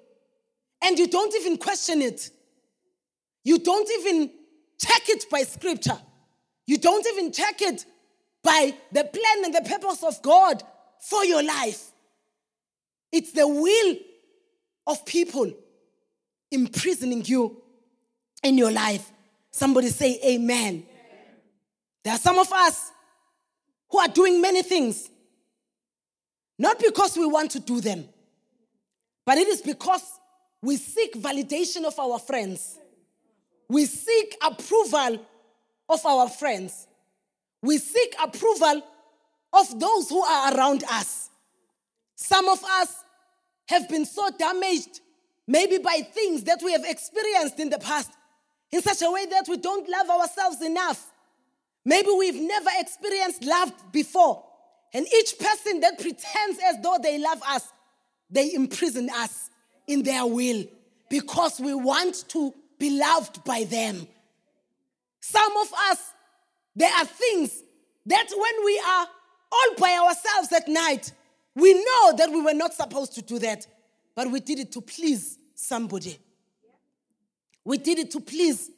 [0.83, 2.29] and you don't even question it.
[3.43, 4.29] You don't even
[4.79, 5.97] check it by scripture.
[6.67, 7.87] You don't even check it
[8.43, 10.61] by the plan and the purpose of God
[11.09, 11.83] for your life.
[13.11, 13.95] It's the will
[14.85, 15.51] of people
[16.51, 17.63] imprisoning you
[18.43, 19.11] in your life.
[19.49, 20.67] Somebody say amen.
[20.67, 20.85] amen.
[22.03, 22.92] There are some of us
[23.93, 25.07] who are doing many things,
[26.57, 28.03] not because we want to do them,
[29.23, 30.01] but it is because
[30.63, 32.79] we seek validation of our friends.
[33.69, 35.23] We seek approval
[35.87, 36.87] of our friends.
[37.61, 38.81] We seek approval
[39.53, 41.29] of those who are around us.
[42.15, 42.95] Some of us
[43.67, 45.01] have been so damaged,
[45.47, 48.09] maybe by things that we have experienced in the past,
[48.71, 51.12] in such a way that we don't love ourselves enough.
[51.85, 54.43] Maybe we've never experienced love before.
[54.93, 57.67] And each person that pretends as though they love us,
[58.29, 59.49] they imprison us
[59.87, 60.65] in their will
[61.09, 64.07] because we want to be loved by them.
[65.19, 66.13] Some of us,
[66.75, 67.63] there are things
[68.05, 69.07] that when we are
[69.51, 71.11] all by ourselves at night,
[71.55, 73.67] we know that we were not supposed to do that,
[74.15, 76.17] but we did it to please somebody.
[77.63, 78.69] We did it to please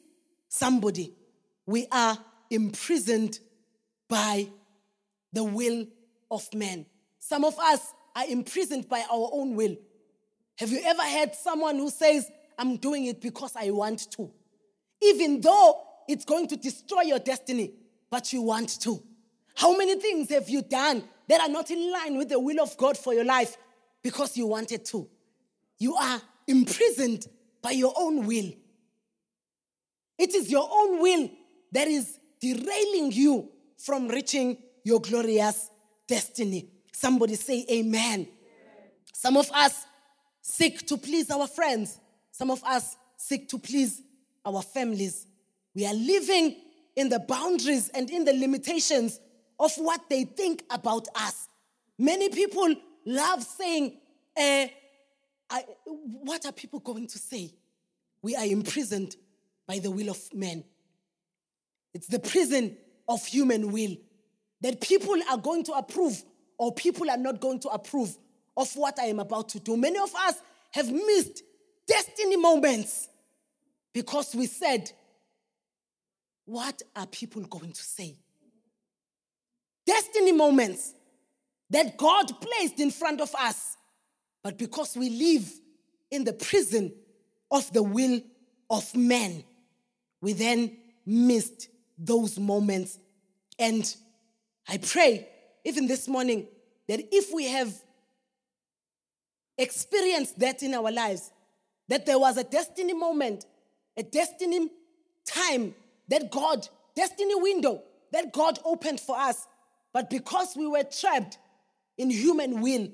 [0.48, 1.12] somebody.
[1.66, 2.16] we are
[2.50, 3.38] imprisoned
[4.08, 4.48] by
[5.32, 5.86] the will
[6.30, 6.86] of man.
[7.18, 9.76] Some of us are imprisoned by our own will.
[10.58, 14.30] Have you ever had someone who says, I'm doing it because I want to?
[15.02, 17.72] Even though it's going to destroy your destiny,
[18.10, 19.02] but you want to.
[19.54, 22.76] How many things have you done that are not in line with the will of
[22.76, 23.56] God for your life
[24.02, 25.08] because you wanted to?
[25.78, 27.26] You are imprisoned
[27.60, 28.52] by your own will.
[30.18, 31.30] It is your own will
[31.72, 35.70] that is derailing you from reaching your glorious
[36.06, 36.68] destiny.
[36.92, 38.28] Somebody say amen.
[39.12, 39.84] Some of us
[40.40, 41.98] seek to please our friends.
[42.30, 44.02] Some of us seek to please
[44.44, 45.26] our families.
[45.74, 46.56] We are living
[46.94, 49.20] in the boundaries and in the limitations
[49.58, 51.48] of what they think about us.
[51.98, 53.98] Many people love saying,
[54.36, 54.66] uh,
[55.48, 57.52] I, What are people going to say?
[58.22, 59.16] We are imprisoned
[59.66, 60.64] by the will of man.
[61.96, 62.76] It's the prison
[63.08, 63.96] of human will
[64.60, 66.22] that people are going to approve
[66.58, 68.14] or people are not going to approve
[68.54, 69.78] of what I am about to do.
[69.78, 70.34] Many of us
[70.72, 71.42] have missed
[71.88, 73.08] destiny moments
[73.94, 74.92] because we said,
[76.44, 78.18] What are people going to say?
[79.86, 80.92] Destiny moments
[81.70, 83.78] that God placed in front of us,
[84.44, 85.50] but because we live
[86.10, 86.92] in the prison
[87.50, 88.20] of the will
[88.68, 89.44] of man,
[90.20, 92.98] we then missed those moments.
[93.58, 93.94] And
[94.68, 95.28] I pray,
[95.64, 96.46] even this morning,
[96.88, 97.74] that if we have
[99.58, 101.30] experienced that in our lives,
[101.88, 103.46] that there was a destiny moment,
[103.96, 104.68] a destiny
[105.24, 105.74] time
[106.08, 107.82] that God, destiny window
[108.12, 109.46] that God opened for us.
[109.92, 111.38] But because we were trapped
[111.96, 112.88] in human will,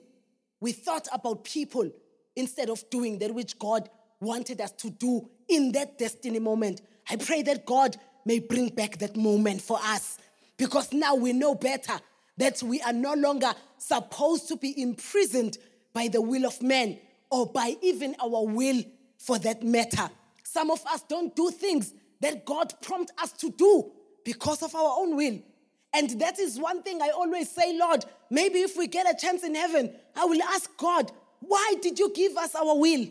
[0.60, 1.90] we thought about people
[2.36, 6.80] instead of doing that which God wanted us to do in that destiny moment.
[7.10, 10.18] I pray that God may bring back that moment for us
[10.56, 11.94] because now we know better
[12.38, 15.58] that we are no longer supposed to be imprisoned
[15.92, 16.98] by the will of man
[17.30, 18.82] or by even our will
[19.18, 20.10] for that matter.
[20.42, 23.90] Some of us don't do things that God prompts us to do
[24.24, 25.40] because of our own will.
[25.94, 29.44] And that is one thing I always say, Lord, maybe if we get a chance
[29.44, 33.06] in heaven, I will ask God, why did you give us our will?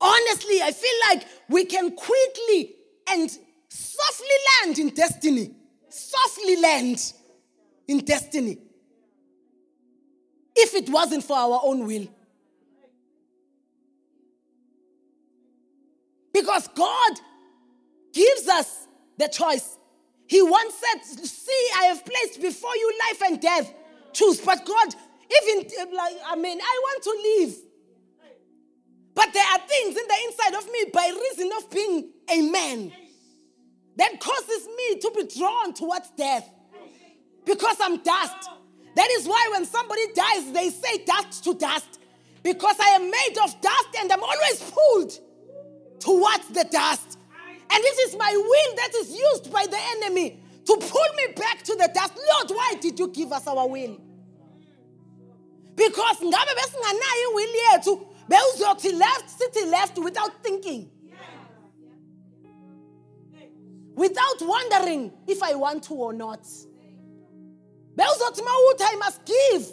[0.00, 2.74] Honestly, I feel like we can quickly
[3.08, 3.30] and
[3.68, 5.54] softly land in destiny.
[5.88, 7.12] Softly land
[7.88, 8.58] in destiny.
[10.54, 12.08] If it wasn't for our own will.
[16.32, 17.12] Because God
[18.12, 19.78] gives us the choice.
[20.26, 23.72] He once said, See, I have placed before you life and death.
[24.12, 24.40] Choose.
[24.40, 24.94] But God,
[25.42, 27.65] even like, I mean, I want to live.
[29.16, 32.92] But there are things in the inside of me by reason of being a man
[33.96, 36.46] that causes me to be drawn towards death
[37.46, 38.50] because I'm dust.
[38.94, 41.98] That is why when somebody dies, they say dust to dust
[42.42, 45.12] because I am made of dust and I'm always pulled
[45.98, 47.18] towards the dust.
[47.70, 51.62] And it is my will that is used by the enemy to pull me back
[51.62, 52.12] to the dust.
[52.16, 53.98] Lord, why did you give us our will?
[55.74, 60.90] Because ngabe besinganayo will yethu bewuzothi left city left without thinking.
[63.94, 66.46] Without wondering if I want to or not.
[67.96, 69.72] Mawuthi I must give.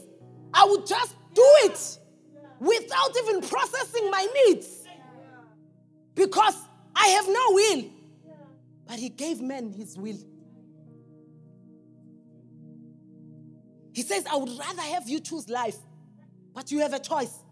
[0.53, 1.99] I would just do it
[2.59, 4.83] without even processing my needs
[6.15, 6.55] because
[6.95, 7.83] I have no will.
[8.85, 10.17] But he gave man his will.
[13.93, 15.77] He says, I would rather have you choose life,
[16.53, 17.42] but you have a choice.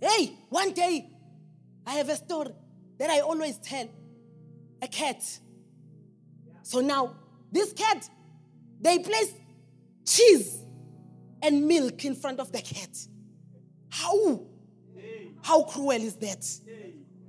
[0.00, 1.10] Hey, one day,
[1.86, 2.52] I have a story
[2.98, 3.88] that I always tell
[4.80, 5.22] a cat.
[6.62, 7.16] So now,
[7.52, 8.08] this cat,
[8.80, 9.32] they place
[10.06, 10.64] cheese
[11.42, 12.96] and milk in front of the cat.
[13.90, 14.42] How?
[15.42, 16.46] How cruel is that?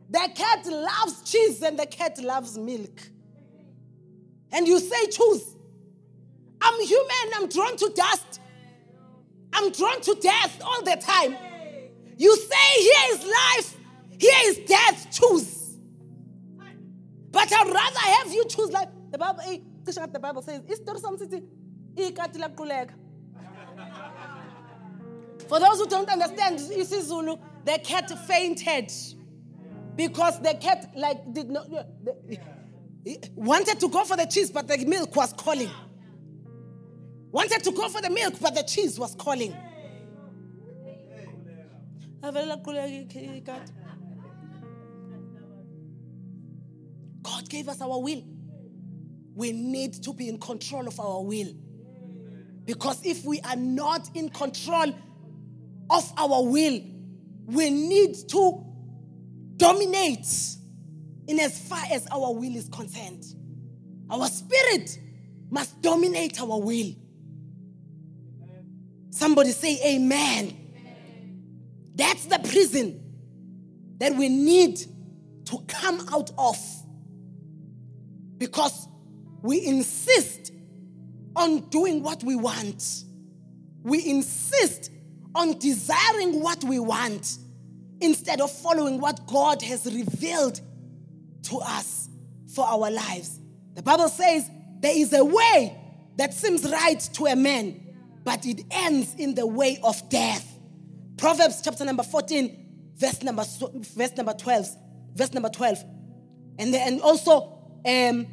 [0.09, 3.01] The cat loves cheese and the cat loves milk.
[4.51, 5.55] And you say, choose.
[6.61, 8.39] I'm human, I'm drawn to dust.
[9.53, 11.35] I'm drawn to death all the time.
[12.21, 13.77] You say, here is life,
[14.19, 15.75] here is death, choose.
[17.31, 18.89] But I'd rather have you choose life.
[19.09, 21.49] The Bible, eh, the Bible says, is there something?
[25.49, 28.91] For those who don't understand, you see Zulu, the cat fainted
[29.95, 31.65] because the cat like did not
[33.33, 35.71] wanted to go for the cheese, but the milk was calling.
[37.31, 39.55] Wanted to go for the milk, but the cheese was calling.
[47.23, 48.23] God gave us our will.
[49.33, 51.53] We need to be in control of our will.
[52.65, 54.93] Because if we are not in control
[55.89, 56.79] of our will,
[57.45, 58.65] we need to
[59.57, 60.27] dominate
[61.27, 63.23] in as far as our will is concerned.
[64.09, 64.99] Our spirit
[65.49, 66.93] must dominate our will.
[69.09, 70.60] Somebody say amen.
[71.95, 73.01] That's the prison
[73.97, 74.79] that we need
[75.45, 76.57] to come out of
[78.37, 78.87] because
[79.41, 80.51] we insist
[81.35, 83.03] on doing what we want.
[83.83, 84.91] We insist
[85.33, 87.37] on desiring what we want
[87.99, 90.59] instead of following what God has revealed
[91.43, 92.09] to us
[92.53, 93.39] for our lives.
[93.75, 95.77] The Bible says there is a way
[96.17, 97.79] that seems right to a man,
[98.23, 100.50] but it ends in the way of death.
[101.21, 103.43] Proverbs chapter number 14, verse number,
[103.95, 104.67] verse number 12.
[105.13, 105.85] Verse number 12.
[106.57, 108.25] And, then, and also um,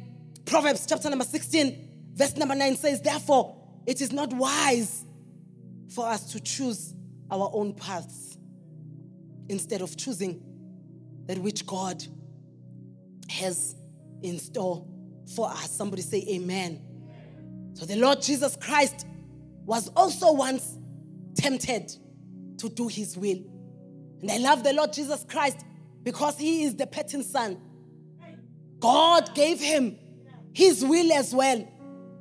[0.43, 5.05] Proverbs chapter number 16, verse number 9 says, Therefore, it is not wise
[5.93, 6.95] for us to choose
[7.29, 8.39] our own paths
[9.49, 10.41] instead of choosing
[11.27, 12.03] that which God
[13.29, 13.75] has
[14.23, 14.83] in store
[15.35, 15.69] for us.
[15.69, 16.81] Somebody say, Amen.
[17.75, 19.05] So the Lord Jesus Christ
[19.63, 20.75] was also once
[21.35, 21.95] tempted
[22.59, 23.39] to do his will.
[24.21, 25.65] And I love the Lord Jesus Christ
[26.03, 27.59] because he is the pattern son.
[28.79, 29.97] God gave him
[30.53, 31.67] his will as well.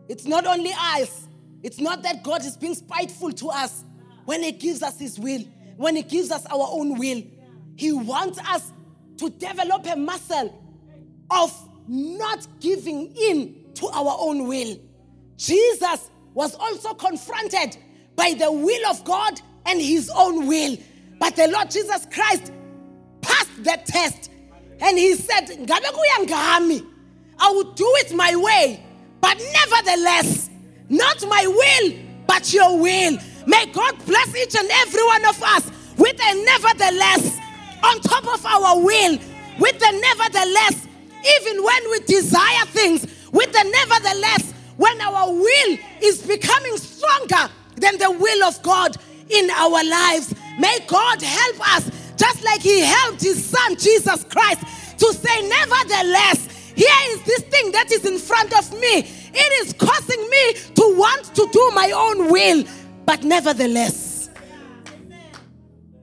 [0.09, 1.28] It's not only us,
[1.62, 3.84] it's not that God is being spiteful to us
[4.24, 5.41] when he gives us his will,
[5.76, 7.22] when he gives us our own will.
[7.76, 8.72] He wants us
[9.18, 10.62] to develop a muscle
[11.30, 14.78] of not giving in to our own will.
[15.36, 17.76] Jesus was also confronted
[18.16, 20.76] by the will of God and his own will.
[21.20, 22.52] But the Lord Jesus Christ
[23.20, 24.30] passed the test
[24.80, 28.82] and he said, I will do it my way,
[29.20, 30.50] but nevertheless,
[30.88, 33.18] not my will, but your will.
[33.46, 37.38] May God bless each and every one of us with a nevertheless
[37.82, 39.18] on top of our will,
[39.58, 40.86] with the nevertheless,
[41.40, 43.02] even when we desire things,
[43.32, 48.96] with the nevertheless, when our will is becoming stronger than the will of God
[49.30, 50.34] in our lives.
[50.58, 54.62] May God help us, just like He helped His Son, Jesus Christ,
[54.98, 58.98] to say, Nevertheless, here is this thing that is in front of me.
[59.34, 62.64] It is causing me to want to do my own will,
[63.04, 64.30] but nevertheless,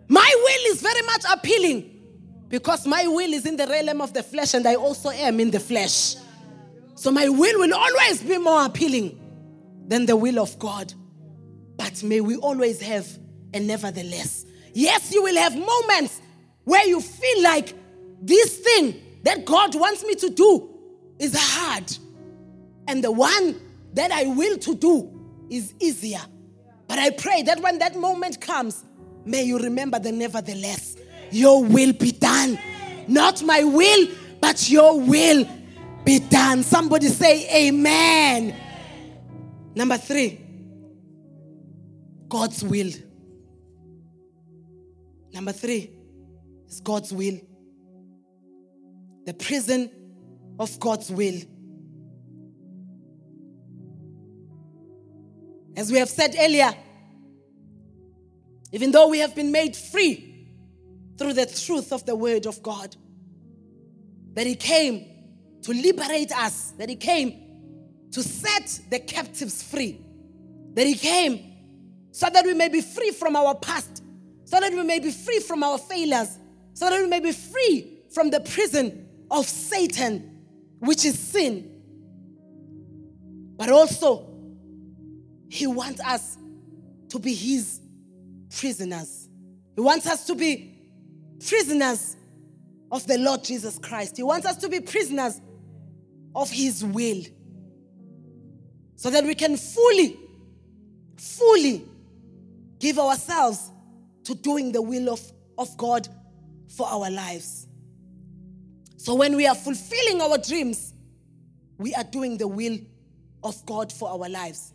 [0.07, 1.91] my will is very much appealing
[2.49, 5.51] because my will is in the realm of the flesh and I also am in
[5.51, 6.15] the flesh.
[6.95, 9.19] So my will will always be more appealing
[9.87, 10.93] than the will of God.
[11.77, 13.07] But may we always have
[13.53, 14.45] a nevertheless.
[14.73, 16.21] Yes, you will have moments
[16.63, 17.73] where you feel like
[18.21, 20.69] this thing that God wants me to do
[21.19, 21.95] is hard.
[22.87, 23.59] And the one
[23.93, 25.11] that I will to do
[25.49, 26.21] is easier.
[26.87, 28.83] But I pray that when that moment comes,
[29.25, 30.97] may you remember the nevertheless.
[31.31, 32.59] Your will be done.
[33.07, 34.07] Not my will,
[34.39, 35.47] but your will
[36.03, 36.63] be done.
[36.63, 38.55] Somebody say amen.
[39.73, 40.44] Number three,
[42.27, 42.91] God's will.
[45.33, 45.91] Number three
[46.67, 47.39] is God's will.
[49.25, 49.89] The prison
[50.59, 51.41] of God's will.
[55.75, 56.73] As we have said earlier,
[58.71, 60.49] even though we have been made free
[61.17, 62.95] through the truth of the Word of God,
[64.33, 65.05] that He came
[65.63, 69.99] to liberate us, that He came to set the captives free,
[70.73, 71.54] that He came
[72.15, 74.01] so that we may be free from our past,
[74.45, 76.39] so that we may be free from our failures,
[76.73, 80.45] so that we may be free from the prison of Satan,
[80.79, 81.69] which is sin.
[83.57, 84.29] But also,
[85.49, 86.37] He wants us
[87.09, 87.81] to be His
[88.57, 89.27] prisoners.
[89.75, 90.73] He wants us to be
[91.45, 92.15] prisoners
[92.93, 94.15] of the Lord Jesus Christ.
[94.15, 95.41] He wants us to be prisoners
[96.33, 97.23] of His will
[98.95, 100.17] so that we can fully,
[101.17, 101.89] fully
[102.79, 103.71] give ourselves
[104.25, 105.21] to doing the will of,
[105.57, 106.07] of God
[106.75, 107.67] for our lives.
[108.97, 110.93] So when we are fulfilling our dreams,
[111.77, 112.77] we are doing the will
[113.43, 114.73] of God for our lives.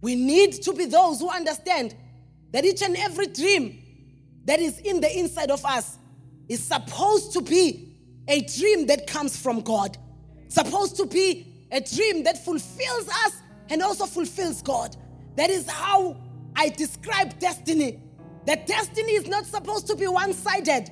[0.00, 1.94] We need to be those who understand
[2.52, 3.82] that each and every dream
[4.44, 5.98] that is in the inside of us
[6.48, 7.96] is supposed to be
[8.26, 9.96] a dream that comes from God,
[10.48, 13.36] supposed to be a dream that fulfills us
[13.68, 14.96] and also fulfills God.
[15.36, 16.16] That is how
[16.58, 18.00] I describe destiny.
[18.46, 20.90] That destiny is not supposed to be one sided.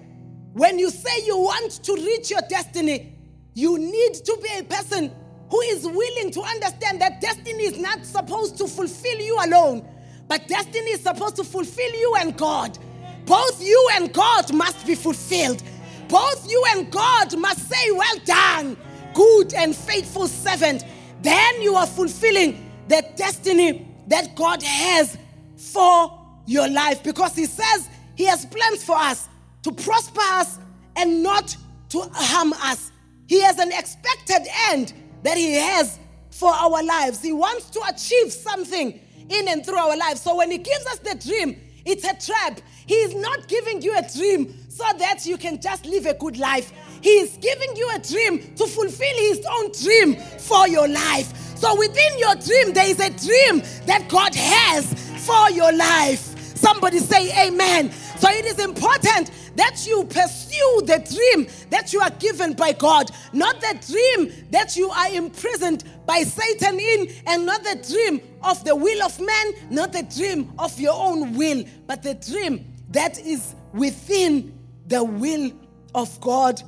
[0.52, 3.12] When you say you want to reach your destiny,
[3.52, 5.10] you need to be a person
[5.50, 9.84] who is willing to understand that destiny is not supposed to fulfill you alone,
[10.28, 12.78] but destiny is supposed to fulfill you and God.
[13.24, 15.64] Both you and God must be fulfilled.
[16.08, 18.76] Both you and God must say, Well done,
[19.14, 20.84] good and faithful servant.
[21.22, 25.18] Then you are fulfilling the destiny that God has
[25.56, 29.28] for your life because He says He has plans for us
[29.62, 30.58] to prosper us
[30.96, 31.56] and not
[31.90, 32.90] to harm us.
[33.26, 34.92] He has an expected end
[35.22, 35.98] that He has
[36.30, 37.22] for our lives.
[37.22, 40.20] He wants to achieve something in and through our lives.
[40.20, 42.60] So when He gives us the dream, it's a trap.
[42.86, 46.38] He is not giving you a dream so that you can just live a good
[46.38, 46.72] life.
[47.02, 51.32] He is giving you a dream to fulfill His own dream for your life.
[51.56, 56.36] So within your dream, there is a dream that God has for your life.
[56.56, 57.90] Somebody say amen.
[58.18, 63.10] So it is important that you pursue the dream that you are given by God,
[63.32, 68.64] not the dream that you are imprisoned by Satan in, and not the dream of
[68.64, 73.18] the will of man, not the dream of your own will, but the dream that
[73.18, 74.56] is within
[74.86, 75.50] the will
[75.94, 76.62] of God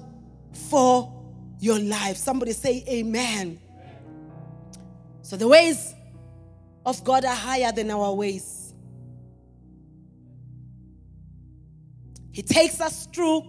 [0.68, 1.14] for
[1.60, 2.16] your life.
[2.16, 3.58] Somebody say amen.
[5.22, 5.94] So the ways
[6.84, 8.74] of God are higher than our ways.
[12.32, 13.42] He takes us through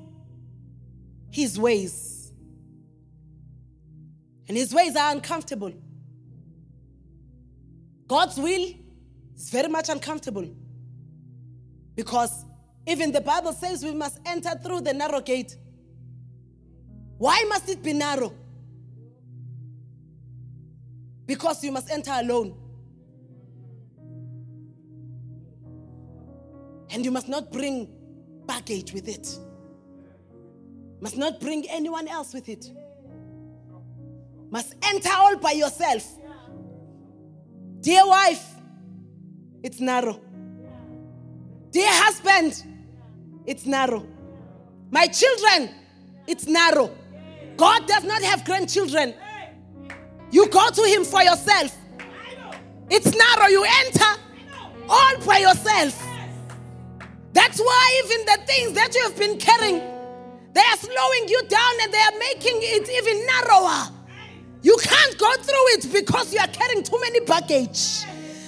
[1.31, 2.31] His ways.
[4.47, 5.73] And His ways are uncomfortable.
[8.07, 8.73] God's will
[9.35, 10.49] is very much uncomfortable.
[11.95, 12.45] Because
[12.87, 15.55] even the Bible says we must enter through the narrow gate.
[17.19, 18.33] Why must it be narrow?
[21.25, 22.57] Because you must enter alone.
[26.91, 27.87] And you must not bring
[28.45, 29.37] baggage with it.
[31.01, 32.71] Must not bring anyone else with it.
[34.49, 36.17] Must enter all by yourself.
[37.81, 38.43] Dear wife,
[39.63, 40.19] it's narrow.
[41.71, 42.63] Dear husband,
[43.45, 44.05] it's narrow.
[44.91, 45.69] My children,
[46.27, 46.91] it's narrow.
[47.55, 49.13] God does not have grandchildren.
[50.31, 51.75] You go to Him for yourself.
[52.89, 53.47] It's narrow.
[53.47, 54.19] You enter
[54.89, 56.08] all by yourself.
[57.33, 59.79] That's why even the things that you have been carrying,
[60.53, 63.89] they are slowing you down and they are making it even narrower.
[64.61, 68.03] You can't go through it because you are carrying too many baggage.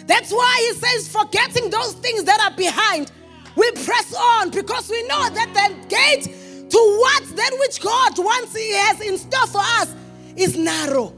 [0.08, 3.12] That's why he says, forgetting those things that are behind,
[3.56, 6.24] we press on because we know that the gate
[6.70, 9.94] towards that which God wants He has in store for us
[10.36, 11.14] is narrow.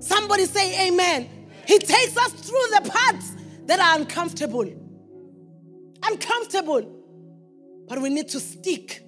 [0.00, 1.28] Somebody say amen.
[1.66, 3.32] He takes us through the paths
[3.66, 4.70] that are uncomfortable.
[6.02, 6.93] Uncomfortable.
[7.86, 9.02] But we need to stick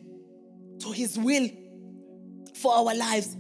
[0.81, 1.49] to His will
[2.55, 3.37] for our lives.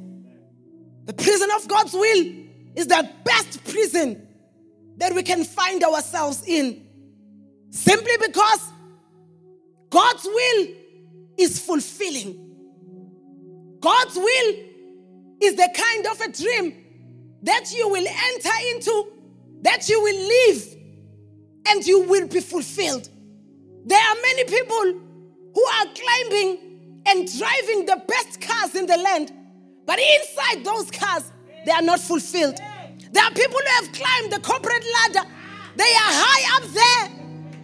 [1.04, 2.34] The prison of God's will
[2.74, 4.26] is the best prison
[4.98, 6.86] that we can find ourselves in.
[7.70, 8.60] Simply because
[9.90, 10.68] God's will
[11.38, 12.42] is fulfilling.
[13.80, 14.54] God's will
[15.40, 16.84] is the kind of a dream
[17.42, 19.12] that you will enter into,
[19.62, 20.76] that you will live,
[21.68, 23.08] and you will be fulfilled.
[23.84, 25.00] There are many people
[25.56, 26.58] who are climbing
[27.06, 29.32] and driving the best cars in the land,
[29.86, 31.32] but inside those cars,
[31.64, 32.58] they are not fulfilled.
[33.10, 35.26] There are people who have climbed the corporate ladder,
[35.76, 37.08] they are high up there,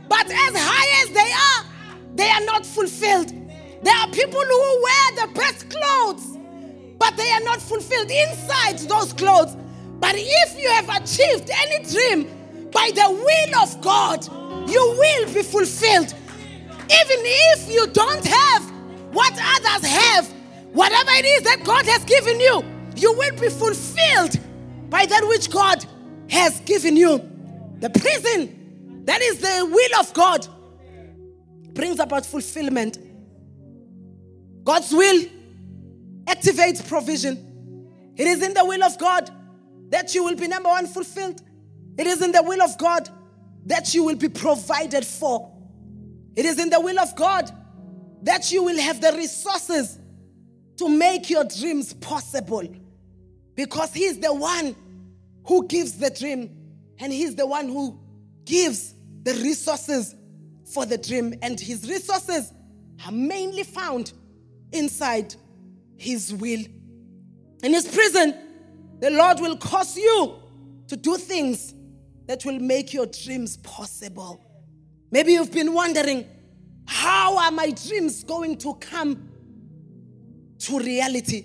[0.08, 1.64] but as high as they are,
[2.14, 3.28] they are not fulfilled.
[3.82, 6.38] There are people who wear the best clothes,
[6.98, 9.54] but they are not fulfilled inside those clothes.
[10.00, 14.26] But if you have achieved any dream by the will of God,
[14.70, 16.14] you will be fulfilled.
[17.00, 18.70] Even if you don't have
[19.12, 20.28] what others have,
[20.72, 22.64] whatever it is that God has given you,
[22.96, 24.38] you will be fulfilled
[24.90, 25.84] by that which God
[26.28, 27.18] has given you.
[27.78, 30.46] The prison, that is the will of God,
[31.74, 32.98] brings about fulfillment.
[34.64, 35.24] God's will
[36.26, 38.12] activates provision.
[38.16, 39.30] It is in the will of God
[39.88, 41.40] that you will be number one fulfilled.
[41.98, 43.08] It is in the will of God
[43.66, 45.51] that you will be provided for.
[46.34, 47.50] It is in the will of God
[48.22, 49.98] that you will have the resources
[50.76, 52.66] to make your dreams possible
[53.54, 54.74] because He is the one
[55.46, 56.50] who gives the dream
[56.98, 58.00] and He's the one who
[58.44, 60.14] gives the resources
[60.72, 61.34] for the dream.
[61.42, 62.52] And His resources
[63.04, 64.12] are mainly found
[64.72, 65.34] inside
[65.96, 66.64] His will.
[67.62, 68.34] In His prison,
[69.00, 70.36] the Lord will cause you
[70.88, 71.74] to do things
[72.26, 74.44] that will make your dreams possible.
[75.12, 76.26] Maybe you've been wondering,
[76.86, 79.28] how are my dreams going to come
[80.60, 81.44] to reality?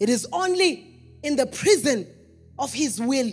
[0.00, 2.06] It is only in the prison
[2.58, 3.30] of His will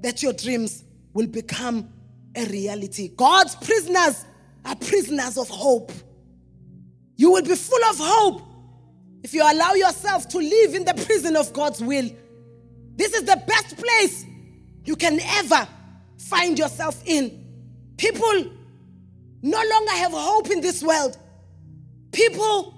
[0.00, 0.82] that your dreams
[1.14, 1.90] will become
[2.34, 3.08] a reality.
[3.08, 4.24] God's prisoners
[4.64, 5.92] are prisoners of hope.
[7.14, 8.42] You will be full of hope
[9.22, 12.10] if you allow yourself to live in the prison of God's will.
[12.96, 14.26] This is the best place
[14.84, 15.68] you can ever
[16.18, 17.46] find yourself in.
[17.96, 18.50] People
[19.42, 21.18] no longer have hope in this world.
[22.12, 22.74] People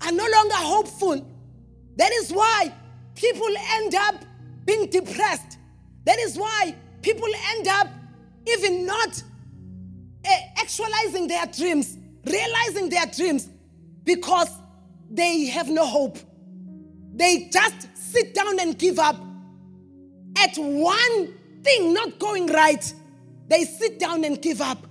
[0.00, 1.26] are no longer hopeful.
[1.96, 2.72] That is why
[3.14, 4.24] people end up
[4.64, 5.58] being depressed.
[6.04, 7.88] That is why people end up
[8.46, 9.22] even not
[10.24, 13.48] uh, actualizing their dreams, realizing their dreams,
[14.04, 14.48] because
[15.10, 16.18] they have no hope.
[17.14, 19.16] They just sit down and give up.
[20.38, 22.92] At one thing not going right,
[23.48, 24.85] they sit down and give up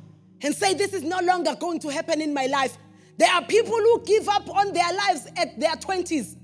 [0.45, 2.77] and say, This is no longer going to happen in my life.
[3.17, 6.35] There are people who give up on their lives at their 20s.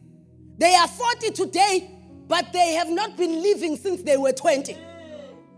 [0.58, 1.92] They are 40 today,
[2.28, 4.76] but they have not been living since they were 20.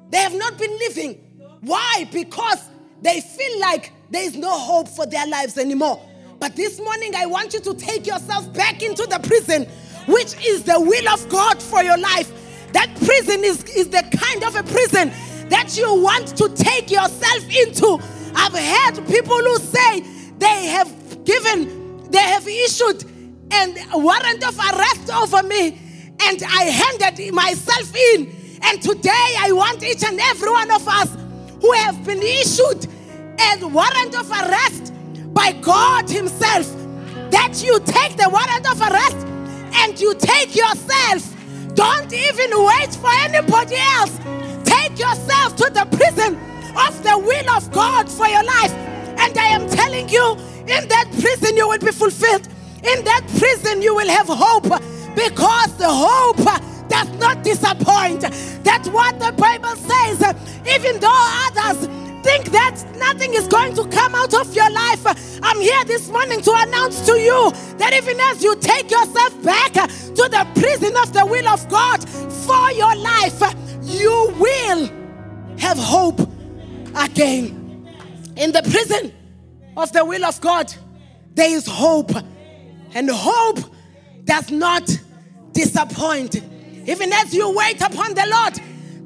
[0.09, 1.13] They have not been living.
[1.61, 2.07] Why?
[2.11, 2.69] Because
[3.01, 6.01] they feel like there is no hope for their lives anymore.
[6.39, 9.65] But this morning, I want you to take yourself back into the prison,
[10.07, 12.31] which is the will of God for your life.
[12.73, 15.11] That prison is, is the kind of a prison
[15.49, 17.99] that you want to take yourself into.
[18.35, 20.01] I've heard people who say
[20.37, 23.03] they have given, they have issued
[23.51, 25.79] a warrant of arrest over me,
[26.21, 28.59] and I handed myself in.
[28.63, 31.15] And today, I want each and every one of us
[31.61, 32.87] who have been issued
[33.39, 34.93] a warrant of arrest
[35.33, 36.67] by God Himself
[37.31, 39.27] that you take the warrant of arrest
[39.81, 41.75] and you take yourself.
[41.75, 44.17] Don't even wait for anybody else.
[44.63, 46.39] Take yourself to the prison
[46.75, 48.71] of the will of God for your life.
[49.17, 50.33] And I am telling you,
[50.67, 52.47] in that prison, you will be fulfilled.
[52.83, 54.69] In that prison, you will have hope
[55.15, 56.37] because the hope
[56.89, 58.21] does not disappoint.
[58.63, 60.21] That's what the Bible says.
[60.67, 61.87] Even though others
[62.23, 65.05] think that nothing is going to come out of your life,
[65.43, 69.73] I'm here this morning to announce to you that even as you take yourself back
[69.73, 73.41] to the prison of the will of God for your life,
[73.81, 74.89] you will
[75.59, 76.32] have hope
[76.95, 77.59] again.
[78.35, 79.13] In the prison
[79.77, 80.73] of the will of God,
[81.35, 82.11] there is hope,
[82.93, 83.59] and hope
[84.23, 84.87] does not
[85.51, 86.41] disappoint.
[86.85, 88.53] Even as you wait upon the Lord,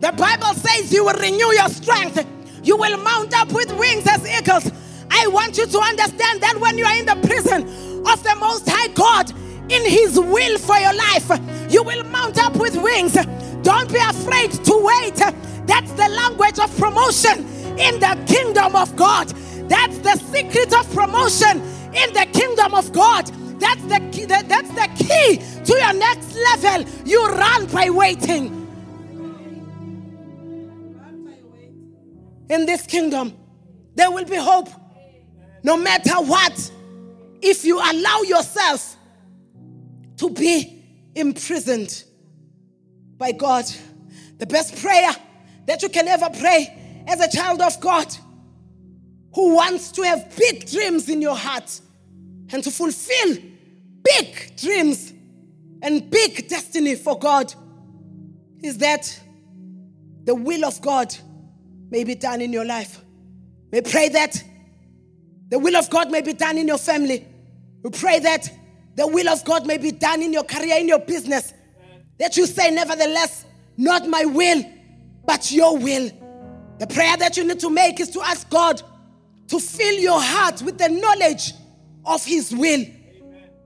[0.01, 2.25] the Bible says you will renew your strength.
[2.63, 4.71] You will mount up with wings as eagles.
[5.09, 7.63] I want you to understand that when you are in the prison
[8.07, 9.31] of the Most High God,
[9.71, 13.13] in His will for your life, you will mount up with wings.
[13.63, 15.15] Don't be afraid to wait.
[15.65, 17.45] That's the language of promotion
[17.79, 19.29] in the kingdom of God.
[19.69, 21.61] That's the secret of promotion
[21.93, 23.27] in the kingdom of God.
[23.59, 26.89] That's the key, that's the key to your next level.
[27.05, 28.65] You run by waiting.
[32.49, 33.33] In this kingdom,
[33.95, 34.69] there will be hope.
[35.63, 36.71] No matter what,
[37.41, 38.95] if you allow yourself
[40.17, 40.83] to be
[41.15, 42.03] imprisoned
[43.17, 43.65] by God,
[44.37, 45.11] the best prayer
[45.65, 48.15] that you can ever pray as a child of God
[49.33, 51.79] who wants to have big dreams in your heart
[52.51, 53.37] and to fulfill
[54.03, 55.13] big dreams
[55.81, 57.53] and big destiny for God
[58.63, 59.19] is that
[60.23, 61.15] the will of God
[61.89, 63.01] may be done in your life.
[63.71, 64.43] We pray that
[65.49, 67.25] the will of God may be done in your family.
[67.83, 68.49] We pray that
[68.95, 71.53] the will of God may be done in your career, in your business.
[72.19, 73.45] That you say, nevertheless,
[73.77, 74.63] not my will,
[75.25, 76.09] but your will.
[76.79, 78.81] The prayer that you need to make is to ask God
[79.47, 81.53] to fill your heart with the knowledge
[82.05, 82.85] of His will.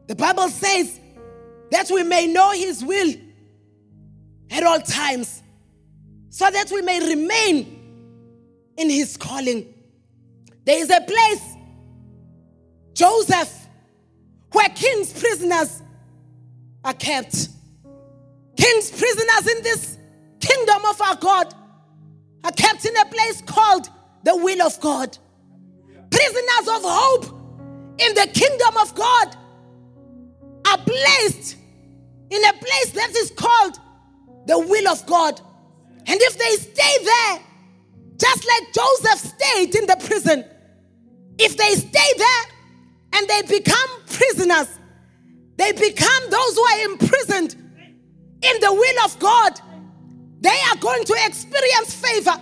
[0.07, 0.99] The Bible says
[1.71, 3.13] that we may know His will
[4.49, 5.41] at all times,
[6.29, 7.77] so that we may remain
[8.77, 9.73] in His calling.
[10.65, 11.55] There is a place,
[12.93, 13.67] Joseph,
[14.51, 15.81] where king's prisoners
[16.83, 17.49] are kept.
[18.57, 19.97] King's prisoners in this
[20.39, 21.53] kingdom of our God
[22.43, 23.89] are kept in a place called
[24.23, 25.17] the will of God.
[26.09, 27.25] Prisoners of hope
[27.97, 29.35] in the kingdom of God
[30.67, 31.57] are placed
[32.29, 33.77] in a place that is called
[34.47, 35.39] the will of God.
[36.07, 37.39] And if they stay there,
[38.17, 40.45] just like Joseph stayed in the prison,
[41.37, 42.43] if they stay there
[43.13, 44.67] and they become prisoners,
[45.57, 47.55] they become those who are imprisoned
[48.41, 49.59] in the will of God,
[50.41, 52.35] they are going to experience favor.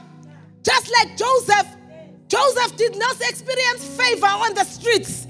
[0.63, 1.67] Just like Joseph,
[2.27, 5.27] Joseph did not experience favor on the streets.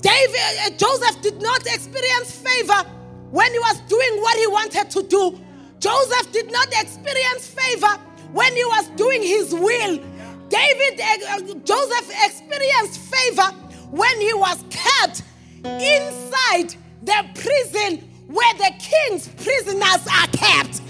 [0.00, 2.88] David, uh, Joseph did not experience favor
[3.30, 5.40] when he was doing what he wanted to do.
[5.78, 7.98] Joseph did not experience favor
[8.32, 9.98] when he was doing his will.
[10.48, 13.56] David, uh, Joseph experienced favor
[13.90, 15.22] when he was kept
[15.64, 20.82] inside the prison where the king's prisoners are kept.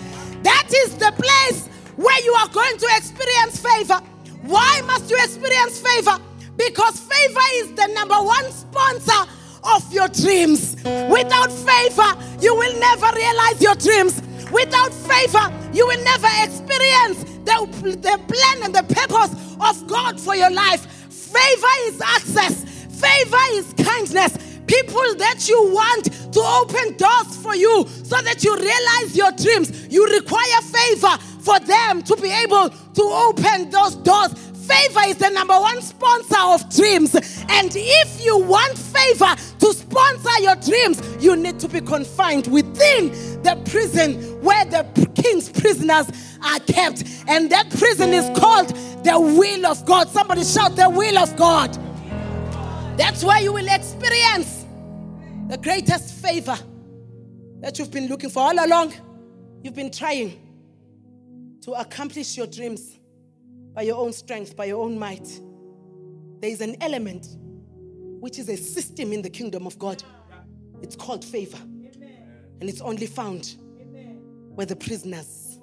[0.43, 4.01] That is the place where you are going to experience favor.
[4.43, 6.19] Why must you experience favor?
[6.57, 9.31] Because favor is the number one sponsor
[9.65, 10.77] of your dreams.
[10.85, 14.21] Without favor, you will never realize your dreams.
[14.51, 17.67] Without favor, you will never experience the,
[18.01, 20.87] the plan and the purpose of God for your life.
[21.11, 22.65] Favor is access,
[23.01, 24.37] favor is kindness.
[24.67, 29.89] People that you want to open doors for you so that you realize your dreams,
[29.89, 34.33] you require favor for them to be able to open those doors
[34.63, 37.15] Favor is the number one sponsor of dreams.
[37.49, 43.11] And if you want favor to sponsor your dreams, you need to be confined within
[43.43, 44.85] the prison where the
[45.21, 46.07] king's prisoners
[46.45, 47.05] are kept.
[47.27, 48.69] And that prison is called
[49.05, 50.09] the will of God.
[50.09, 51.77] Somebody shout, the will of God.
[52.97, 54.67] That's where you will experience
[55.49, 56.59] the greatest favor
[57.61, 58.93] that you've been looking for all along.
[59.63, 60.39] You've been trying
[61.63, 62.99] to accomplish your dreams
[63.73, 65.27] by your own strength, by your own might.
[66.41, 67.27] There is an element
[68.21, 70.03] which is a system in the kingdom of God.
[70.83, 71.57] It's called favor.
[71.57, 73.57] And it's only found
[74.55, 75.59] where the prisoners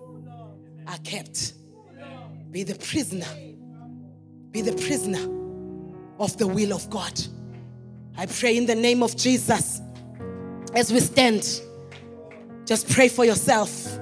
[0.88, 1.54] are kept.
[2.50, 3.28] Be the prisoner.
[4.50, 5.49] Be the prisoner
[6.20, 7.20] of the will of God.
[8.18, 9.82] I pray in the name of Jesus
[10.76, 11.62] as we stand.
[12.66, 13.98] Just pray for yourself.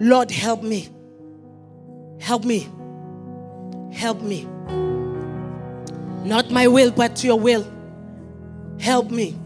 [0.00, 0.88] Lord, help me.
[2.18, 2.68] Help me.
[3.92, 4.44] Help me.
[6.24, 7.66] Not my will, but your will.
[8.80, 9.36] Help me.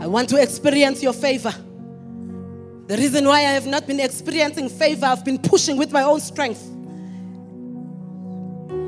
[0.00, 1.54] I want to experience your favor.
[2.86, 6.20] The reason why I have not been experiencing favor, I've been pushing with my own
[6.20, 6.62] strength.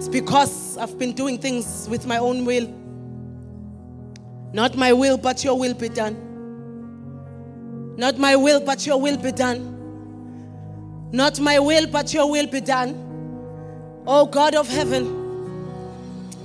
[0.03, 2.67] It's because I've been doing things with my own will.
[4.53, 6.17] Not my will, but your will be done.
[7.97, 9.61] Not my will, but your will be done.
[11.13, 12.97] Not my will, but your will be done.
[14.05, 15.05] Oh God of heaven,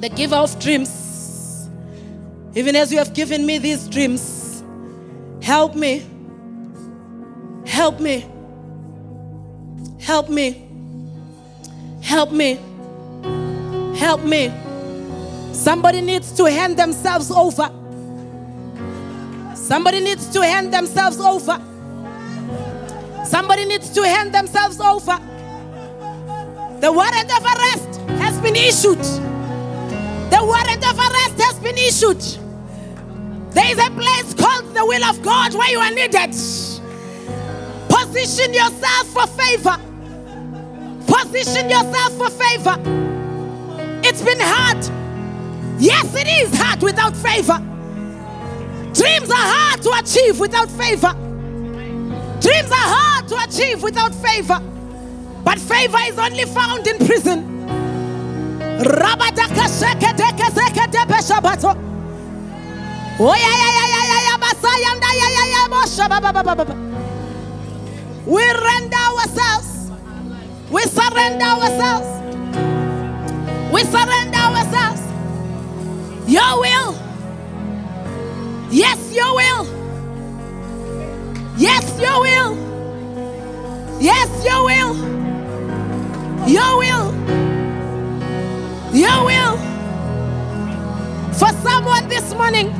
[0.02, 1.68] the giver of dreams,
[2.54, 4.64] even as you have given me these dreams,
[5.42, 6.06] help me,
[7.66, 8.24] help me,
[10.00, 10.64] help me,
[12.04, 12.60] help me,
[13.98, 14.54] help me.
[15.54, 17.70] Somebody needs to hand themselves over.
[19.56, 21.62] Somebody needs to hand themselves over.
[23.26, 25.20] Somebody needs to hand themselves over.
[26.80, 29.02] The warrant of arrest has been issued.
[30.32, 32.22] The warrant of arrest has been issued.
[33.54, 36.32] There is a place called the will of God where you are needed.
[37.90, 39.78] Position yourself for favor.
[41.08, 43.07] Position yourself for favor.
[44.20, 44.78] It's been hard.
[45.80, 47.60] Yes, it is hard without favor.
[48.92, 51.14] Dreams are hard to achieve without favor.
[52.42, 54.60] Dreams are hard to achieve without favor.
[55.44, 57.68] But favor is only found in prison.
[68.26, 69.92] We render ourselves.
[70.72, 72.27] We surrender ourselves.
[73.72, 75.02] We surrender ourselves.
[76.28, 76.96] Your will.
[78.70, 79.66] Yes, your will.
[81.58, 82.56] Yes, your will.
[84.00, 84.96] Yes, your will.
[86.48, 87.14] Your will.
[88.94, 89.58] Your will.
[91.34, 92.74] For someone this morning,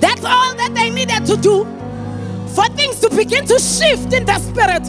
[0.00, 1.64] that's all that they needed to do
[2.54, 4.86] for things to begin to shift in the spirit,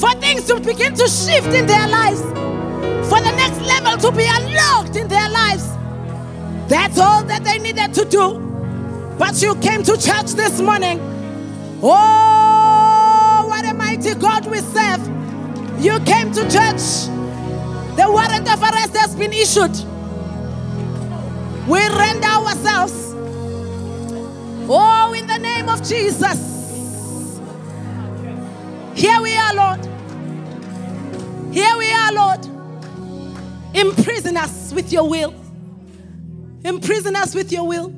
[0.00, 2.22] for things to begin to shift in their lives,
[3.08, 5.68] for the next level to be unlocked in their lives.
[6.68, 8.40] That's all that they needed to do.
[9.18, 10.98] But you came to church this morning.
[11.82, 15.00] Oh, what a mighty God we serve.
[15.80, 17.06] You came to church.
[17.96, 19.74] The warrant of arrest has been issued.
[21.68, 23.14] We render ourselves.
[24.68, 27.40] Oh, in the name of Jesus.
[28.94, 29.84] Here we are, Lord.
[31.54, 32.55] Here we are, Lord.
[33.76, 35.34] Imprison us with your will.
[36.64, 37.94] Imprison us with your will.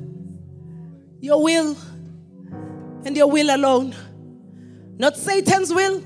[1.19, 1.77] Your will
[3.05, 3.95] and your will alone.
[4.97, 6.03] Not Satan's will,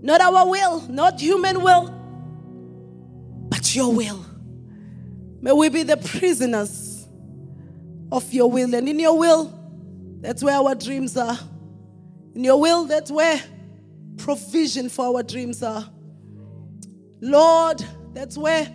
[0.00, 1.90] not our will, not human will,
[3.48, 4.24] but your will.
[5.40, 7.06] May we be the prisoners
[8.10, 8.74] of your will.
[8.74, 9.56] And in your will,
[10.20, 11.38] That's where our dreams are.
[12.34, 13.40] In your will, that's where
[14.16, 15.88] provision for our dreams are.
[17.20, 18.68] Lord, that's where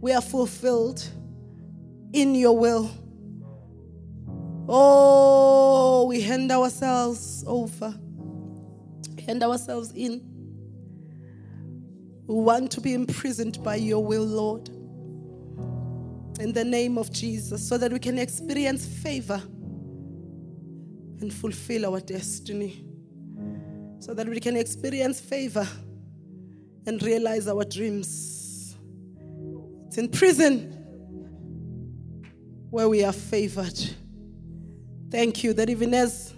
[0.00, 1.02] we are fulfilled
[2.12, 2.90] in your will.
[4.68, 7.94] Oh, we hand ourselves over,
[9.26, 10.22] hand ourselves in.
[12.26, 14.68] We want to be imprisoned by your will, Lord.
[16.40, 19.40] In the name of Jesus, so that we can experience favor
[21.20, 22.84] and fulfill our destiny.
[24.00, 25.66] So that we can experience favor
[26.86, 28.45] and realize our dreams.
[29.96, 30.72] It's in prison
[32.68, 33.78] where we are favored.
[35.10, 36.34] Thank you that even as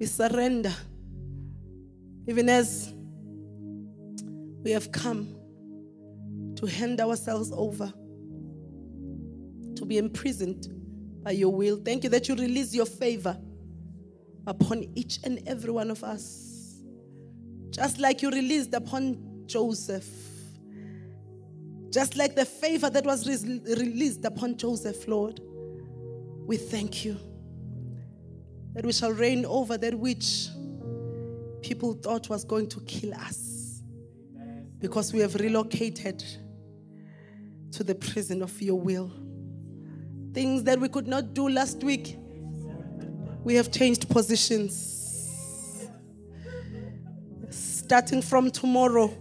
[0.00, 0.74] we surrender,
[2.26, 2.92] even as
[4.64, 5.36] we have come
[6.56, 7.92] to hand ourselves over,
[9.76, 10.66] to be imprisoned
[11.22, 11.76] by your will.
[11.76, 13.38] Thank you that you release your favor
[14.48, 16.82] upon each and every one of us.
[17.70, 20.33] Just like you released upon Joseph.
[21.94, 25.38] Just like the favor that was released upon Joseph, Lord.
[26.44, 27.16] We thank you
[28.72, 30.48] that we shall reign over that which
[31.62, 33.80] people thought was going to kill us
[34.80, 36.24] because we have relocated
[37.70, 39.12] to the prison of your will.
[40.32, 42.18] Things that we could not do last week,
[43.44, 45.86] we have changed positions.
[47.50, 49.16] Starting from tomorrow,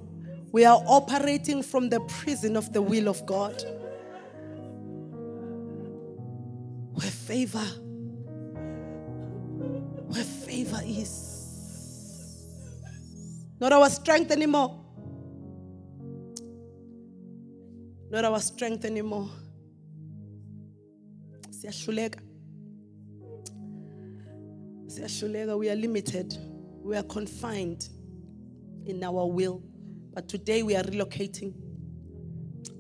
[0.54, 3.62] we are operating from the prison of the will of God.
[6.94, 7.68] Where favor
[10.14, 12.46] where favor is.
[13.60, 14.80] Not our strength anymore.
[18.12, 19.30] Not our strength anymore.
[25.58, 26.38] We are limited.
[26.84, 27.90] We are confined
[28.86, 29.64] in our will.
[30.14, 31.54] But today we are relocating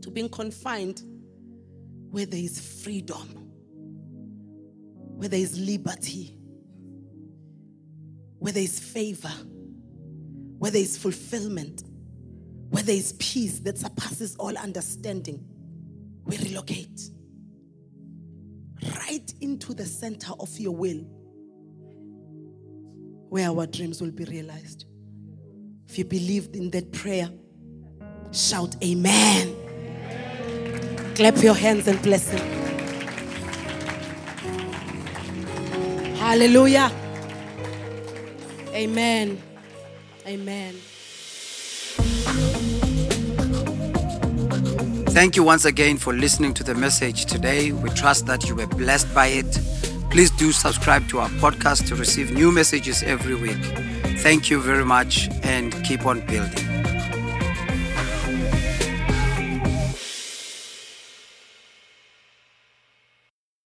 [0.01, 1.01] to being confined
[2.11, 3.49] where there is freedom,
[5.15, 6.37] where there is liberty
[8.43, 9.31] where there is favor,
[10.57, 11.81] where there is fulfillment,
[12.71, 15.41] where there is peace that surpasses all understanding,
[16.25, 17.09] we relocate
[18.99, 21.05] right into the center of your will
[23.29, 24.83] where our dreams will be realized.
[25.93, 27.29] If you believed in that prayer,
[28.31, 29.55] shout amen.
[31.13, 32.39] Clap your hands and bless him.
[36.15, 36.91] Hallelujah.
[38.73, 39.39] Amen.
[40.25, 40.73] Amen.
[45.13, 47.71] Thank you once again for listening to the message today.
[47.71, 49.59] We trust that you were blessed by it.
[50.09, 54.02] Please do subscribe to our podcast to receive new messages every week.
[54.23, 56.72] Thank you very much and keep on building.